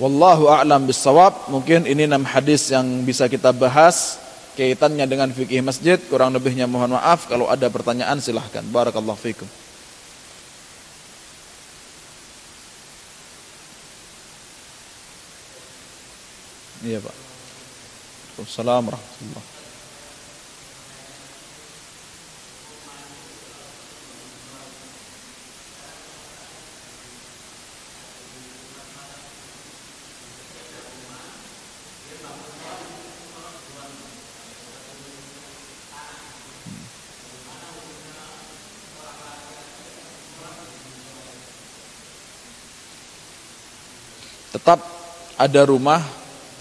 Wallahu 0.01 0.49
a'lam 0.49 0.89
bisawab. 0.89 1.53
Mungkin 1.53 1.85
ini 1.85 2.09
enam 2.09 2.25
hadis 2.25 2.73
yang 2.73 3.05
bisa 3.05 3.29
kita 3.29 3.53
bahas 3.53 4.17
kaitannya 4.57 5.05
dengan 5.05 5.29
fikih 5.29 5.61
masjid. 5.61 6.01
Kurang 6.09 6.33
lebihnya 6.33 6.65
mohon 6.65 6.97
maaf. 6.97 7.29
Kalau 7.29 7.53
ada 7.53 7.69
pertanyaan 7.69 8.17
silahkan. 8.17 8.65
Barakallahu 8.65 9.21
fikum. 9.21 9.45
Iya 16.91 16.99
Pak. 16.99 17.15
Waalaikumsalam 18.35 18.83
warahmatullahi 18.91 19.59
tetap 44.51 44.83
ada 45.39 45.63
rumah 45.63 46.20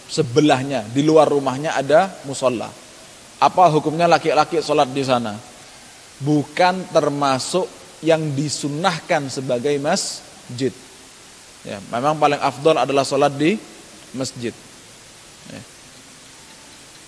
sebelahnya, 0.10 0.90
di 0.90 1.06
luar 1.06 1.30
rumahnya 1.30 1.78
ada 1.78 2.10
musola. 2.26 2.68
Apa 3.40 3.70
hukumnya 3.72 4.10
laki-laki 4.10 4.60
sholat 4.60 4.90
di 4.90 5.06
sana? 5.06 5.38
Bukan 6.20 6.92
termasuk 6.92 7.70
yang 8.04 8.36
disunahkan 8.36 9.30
sebagai 9.32 9.78
masjid. 9.80 10.74
Ya, 11.64 11.80
memang 11.94 12.18
paling 12.20 12.42
afdol 12.42 12.76
adalah 12.76 13.06
sholat 13.06 13.32
di 13.38 13.56
masjid. 14.18 14.52
Ya. 15.48 15.62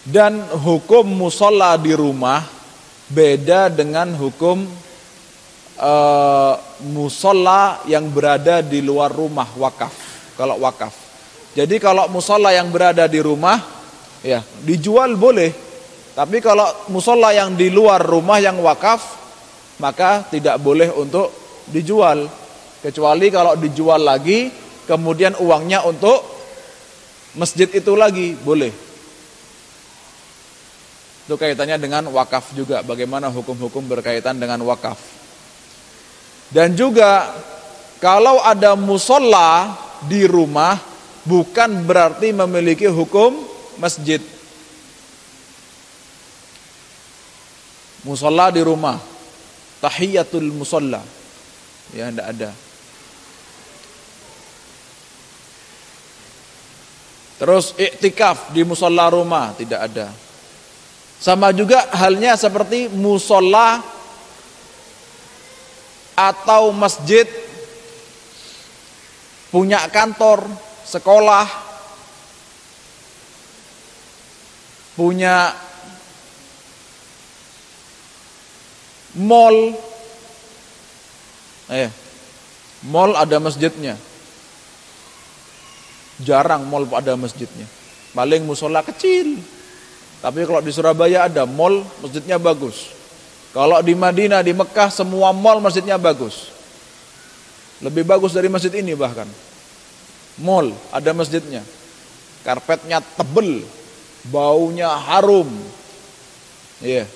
Dan 0.07 0.39
hukum 0.61 1.03
musola 1.03 1.75
di 1.75 1.91
rumah 1.91 2.47
beda 3.11 3.67
dengan 3.67 4.15
hukum 4.15 4.63
uh, 5.75 6.55
musola 6.87 7.83
yang 7.89 8.07
berada 8.07 8.63
di 8.63 8.79
luar 8.79 9.11
rumah 9.11 9.51
wakaf. 9.59 9.91
Kalau 10.39 10.63
wakaf 10.63 11.00
jadi 11.51 11.75
kalau 11.83 12.07
musola 12.07 12.55
yang 12.55 12.71
berada 12.71 13.11
di 13.11 13.19
rumah, 13.19 13.59
ya 14.23 14.39
dijual 14.63 15.19
boleh. 15.19 15.51
Tapi 16.15 16.39
kalau 16.39 16.67
musola 16.91 17.31
yang 17.35 17.55
di 17.55 17.67
luar 17.67 17.99
rumah 18.03 18.39
yang 18.39 18.59
wakaf, 18.63 19.19
maka 19.79 20.23
tidak 20.31 20.59
boleh 20.63 20.91
untuk 20.95 21.31
dijual. 21.67 22.27
Kecuali 22.79 23.27
kalau 23.27 23.59
dijual 23.59 23.99
lagi, 23.99 24.47
kemudian 24.87 25.35
uangnya 25.39 25.83
untuk 25.83 26.23
masjid 27.35 27.67
itu 27.67 27.95
lagi, 27.99 28.35
boleh. 28.35 28.71
Itu 31.27 31.35
kaitannya 31.35 31.79
dengan 31.79 32.11
wakaf 32.11 32.51
juga. 32.55 32.83
Bagaimana 32.83 33.31
hukum-hukum 33.31 33.87
berkaitan 33.87 34.39
dengan 34.39 34.59
wakaf. 34.67 34.99
Dan 36.51 36.75
juga 36.75 37.31
kalau 38.03 38.43
ada 38.43 38.75
musola 38.75 39.71
di 40.03 40.27
rumah, 40.27 40.90
bukan 41.25 41.85
berarti 41.85 42.33
memiliki 42.33 42.89
hukum 42.89 43.37
masjid. 43.77 44.21
Musola 48.01 48.49
di 48.49 48.65
rumah, 48.65 48.97
tahiyatul 49.77 50.49
musola, 50.49 51.05
ya 51.93 52.09
tidak 52.09 52.27
ada. 52.33 52.51
Terus 57.41 57.73
iktikaf 57.77 58.53
di 58.53 58.61
musola 58.65 59.09
rumah 59.09 59.53
tidak 59.57 59.85
ada. 59.85 60.09
Sama 61.21 61.53
juga 61.53 61.85
halnya 61.93 62.33
seperti 62.33 62.89
musola 62.89 63.81
atau 66.17 66.73
masjid 66.73 67.25
punya 69.53 69.85
kantor 69.89 70.45
sekolah, 70.91 71.47
punya 74.99 75.55
mall, 79.15 79.71
eh, 81.71 81.87
mall 82.91 83.15
ada 83.15 83.39
masjidnya. 83.39 83.95
Jarang 86.21 86.67
mall 86.67 86.85
ada 86.91 87.15
masjidnya. 87.15 87.65
Paling 88.11 88.43
musola 88.43 88.83
kecil. 88.83 89.39
Tapi 90.21 90.45
kalau 90.45 90.61
di 90.61 90.69
Surabaya 90.69 91.25
ada 91.25 91.47
mall, 91.47 91.87
masjidnya 92.03 92.35
bagus. 92.35 92.93
Kalau 93.55 93.79
di 93.81 93.95
Madinah, 93.95 94.43
di 94.43 94.53
Mekah, 94.53 94.91
semua 94.91 95.33
mall 95.33 95.63
masjidnya 95.63 95.95
bagus. 95.95 96.51
Lebih 97.81 98.05
bagus 98.05 98.35
dari 98.35 98.45
masjid 98.45 98.69
ini 98.77 98.93
bahkan 98.93 99.25
mall, 100.41 100.73
ada 100.89 101.13
masjidnya. 101.13 101.61
Karpetnya 102.41 102.99
tebel, 102.99 103.61
baunya 104.27 104.89
harum. 104.89 105.47
Iya, 106.81 107.05
yeah. 107.05 107.07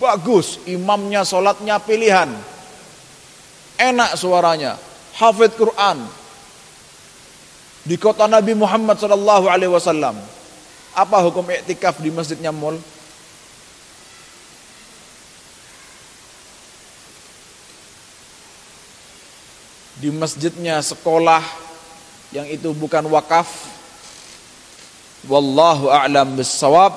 bagus, 0.00 0.56
imamnya 0.64 1.22
sholatnya 1.28 1.76
pilihan. 1.84 2.32
Enak 3.76 4.16
suaranya, 4.16 4.80
hafid 5.16 5.52
Quran. 5.56 6.00
Di 7.84 7.96
kota 7.96 8.28
Nabi 8.28 8.52
Muhammad 8.52 9.00
Sallallahu 9.00 9.48
Alaihi 9.48 9.72
Wasallam, 9.72 10.16
apa 10.92 11.16
hukum 11.24 11.48
iktikaf 11.48 11.96
di 12.00 12.12
masjidnya 12.12 12.52
mall? 12.52 12.76
Di 20.00 20.08
masjidnya 20.08 20.80
sekolah, 20.80 21.44
yang 22.30 22.46
itu 22.46 22.70
bukan 22.70 23.06
wakaf. 23.10 23.46
Wallahu 25.26 25.90
a'lam 25.90 26.38
bissawab. 26.38 26.94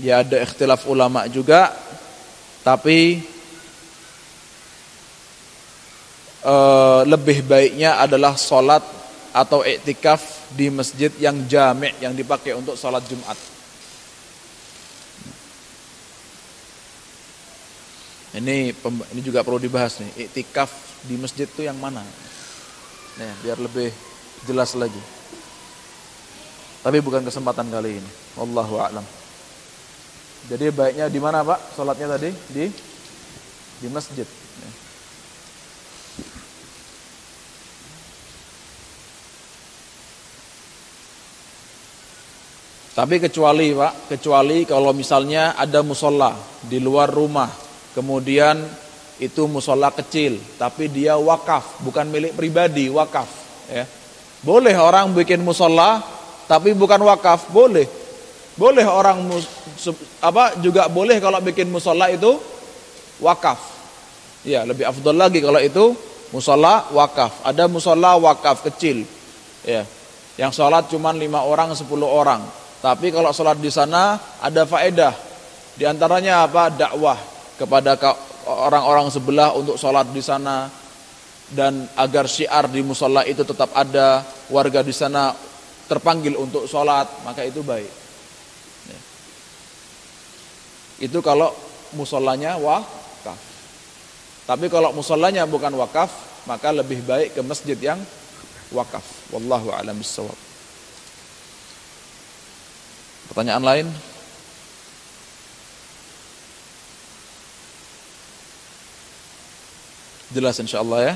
Ya 0.00 0.20
ada 0.20 0.40
ikhtilaf 0.40 0.84
ulama 0.88 1.28
juga. 1.28 1.72
Tapi 2.64 3.22
uh, 6.42 7.06
lebih 7.06 7.46
baiknya 7.46 8.00
adalah 8.00 8.34
salat 8.34 8.82
atau 9.36 9.60
iktikaf 9.60 10.48
di 10.56 10.72
masjid 10.72 11.12
yang 11.20 11.36
jami' 11.44 11.92
yang 12.00 12.16
dipakai 12.16 12.56
untuk 12.56 12.74
salat 12.80 13.04
Jumat. 13.06 13.36
Ini 18.36 18.72
ini 19.12 19.20
juga 19.24 19.40
perlu 19.44 19.60
dibahas 19.60 20.00
nih. 20.00 20.28
Iktikaf 20.28 20.68
di 21.04 21.16
masjid 21.20 21.48
itu 21.48 21.64
yang 21.64 21.76
mana? 21.76 22.04
Nih 23.16 23.32
biar 23.44 23.56
lebih 23.60 24.15
jelas 24.46 24.78
lagi. 24.78 25.02
Tapi 26.86 27.02
bukan 27.02 27.26
kesempatan 27.26 27.66
kali 27.66 27.98
ini. 27.98 28.10
Wallahu 28.38 28.78
a'lam. 28.78 29.02
Jadi 30.46 30.70
baiknya 30.70 31.10
di 31.10 31.18
mana 31.18 31.42
Pak? 31.42 31.74
Salatnya 31.74 32.14
tadi 32.14 32.30
di 32.54 32.70
di 33.82 33.88
masjid. 33.90 34.26
Tapi 42.96 43.20
kecuali 43.20 43.76
Pak, 43.76 44.08
kecuali 44.08 44.64
kalau 44.64 44.96
misalnya 44.96 45.52
ada 45.52 45.84
musola 45.84 46.32
di 46.64 46.80
luar 46.80 47.12
rumah, 47.12 47.52
kemudian 47.92 48.56
itu 49.20 49.44
musola 49.44 49.92
kecil, 49.92 50.40
tapi 50.56 50.88
dia 50.88 51.12
wakaf, 51.20 51.84
bukan 51.84 52.08
milik 52.08 52.32
pribadi, 52.32 52.88
wakaf. 52.88 53.28
Ya. 53.68 53.84
Boleh 54.46 54.78
orang 54.78 55.10
bikin 55.10 55.42
musola, 55.42 55.98
tapi 56.46 56.70
bukan 56.70 57.02
wakaf, 57.02 57.50
boleh. 57.50 57.90
Boleh 58.54 58.86
orang 58.86 59.20
mus, 59.26 59.44
apa 60.22 60.56
juga 60.62 60.86
boleh 60.86 61.18
kalau 61.18 61.42
bikin 61.42 61.66
musola 61.68 62.08
itu 62.08 62.38
wakaf. 63.18 63.58
Ya, 64.46 64.62
lebih 64.62 64.86
afdol 64.86 65.18
lagi 65.18 65.42
kalau 65.42 65.58
itu 65.58 65.92
musola 66.30 66.86
wakaf. 66.94 67.42
Ada 67.42 67.66
musola 67.66 68.14
wakaf 68.16 68.62
kecil, 68.70 69.02
ya, 69.66 69.82
yang 70.38 70.54
sholat 70.54 70.86
cuma 70.88 71.10
lima 71.10 71.42
orang, 71.42 71.74
sepuluh 71.74 72.06
orang 72.06 72.40
tapi 72.86 73.10
kalau 73.10 73.32
sholat 73.32 73.58
di 73.58 73.66
sana 73.66 74.14
ada 74.38 74.62
faedah. 74.62 75.10
Di 75.74 75.84
antaranya 75.84 76.46
apa? 76.46 76.70
Dakwah 76.72 77.18
kepada 77.58 77.98
orang-orang 78.46 79.10
sebelah 79.10 79.52
untuk 79.58 79.74
sholat 79.74 80.06
di 80.14 80.22
sana 80.22 80.70
dan 81.52 81.86
agar 81.94 82.26
syiar 82.26 82.66
di 82.66 82.82
musola 82.82 83.22
itu 83.22 83.46
tetap 83.46 83.70
ada 83.76 84.26
warga 84.50 84.82
di 84.82 84.90
sana 84.90 85.30
terpanggil 85.86 86.34
untuk 86.34 86.66
sholat 86.66 87.06
maka 87.22 87.46
itu 87.46 87.62
baik 87.62 87.92
ya. 88.90 89.00
itu 91.06 91.18
kalau 91.22 91.54
musolanya 91.94 92.58
wakaf 92.58 93.38
tapi 94.46 94.66
kalau 94.66 94.90
musolanya 94.90 95.46
bukan 95.46 95.70
wakaf 95.78 96.10
maka 96.50 96.74
lebih 96.74 97.02
baik 97.06 97.38
ke 97.38 97.40
masjid 97.46 97.78
yang 97.78 98.02
wakaf 98.74 99.06
wallahu 99.30 99.70
a'lam 99.70 99.94
bishawab 100.02 100.34
Pertanyaan 103.26 103.64
lain? 103.68 103.86
Jelas 110.32 110.56
insyaallah 110.56 111.00
ya. 111.04 111.14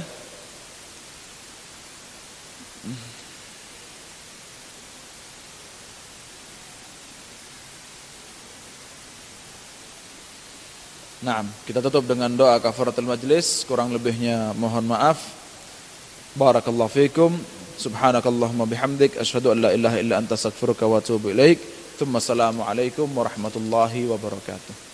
Nah, 11.20 11.44
kita 11.68 11.84
tutup 11.84 12.08
dengan 12.08 12.32
doa 12.32 12.56
kafaratul 12.56 13.04
majlis, 13.04 13.68
kurang 13.68 13.92
lebihnya 13.92 14.56
mohon 14.56 14.88
maaf. 14.88 15.20
Barakallahu 16.32 16.88
fikum. 16.88 17.36
Subhanakallahumma 17.76 18.64
bihamdik 18.64 19.20
asyhadu 19.20 19.52
an 19.52 19.68
la 19.68 19.70
ilaha 19.76 19.96
illa 20.00 20.16
anta 20.16 20.36
astaghfiruka 20.36 20.88
wa 20.88 20.96
atubu 20.96 21.32
ilaik. 21.36 21.60
Assalamualaikum 22.00 23.04
warahmatullahi 23.12 24.08
wabarakatuh. 24.08 24.89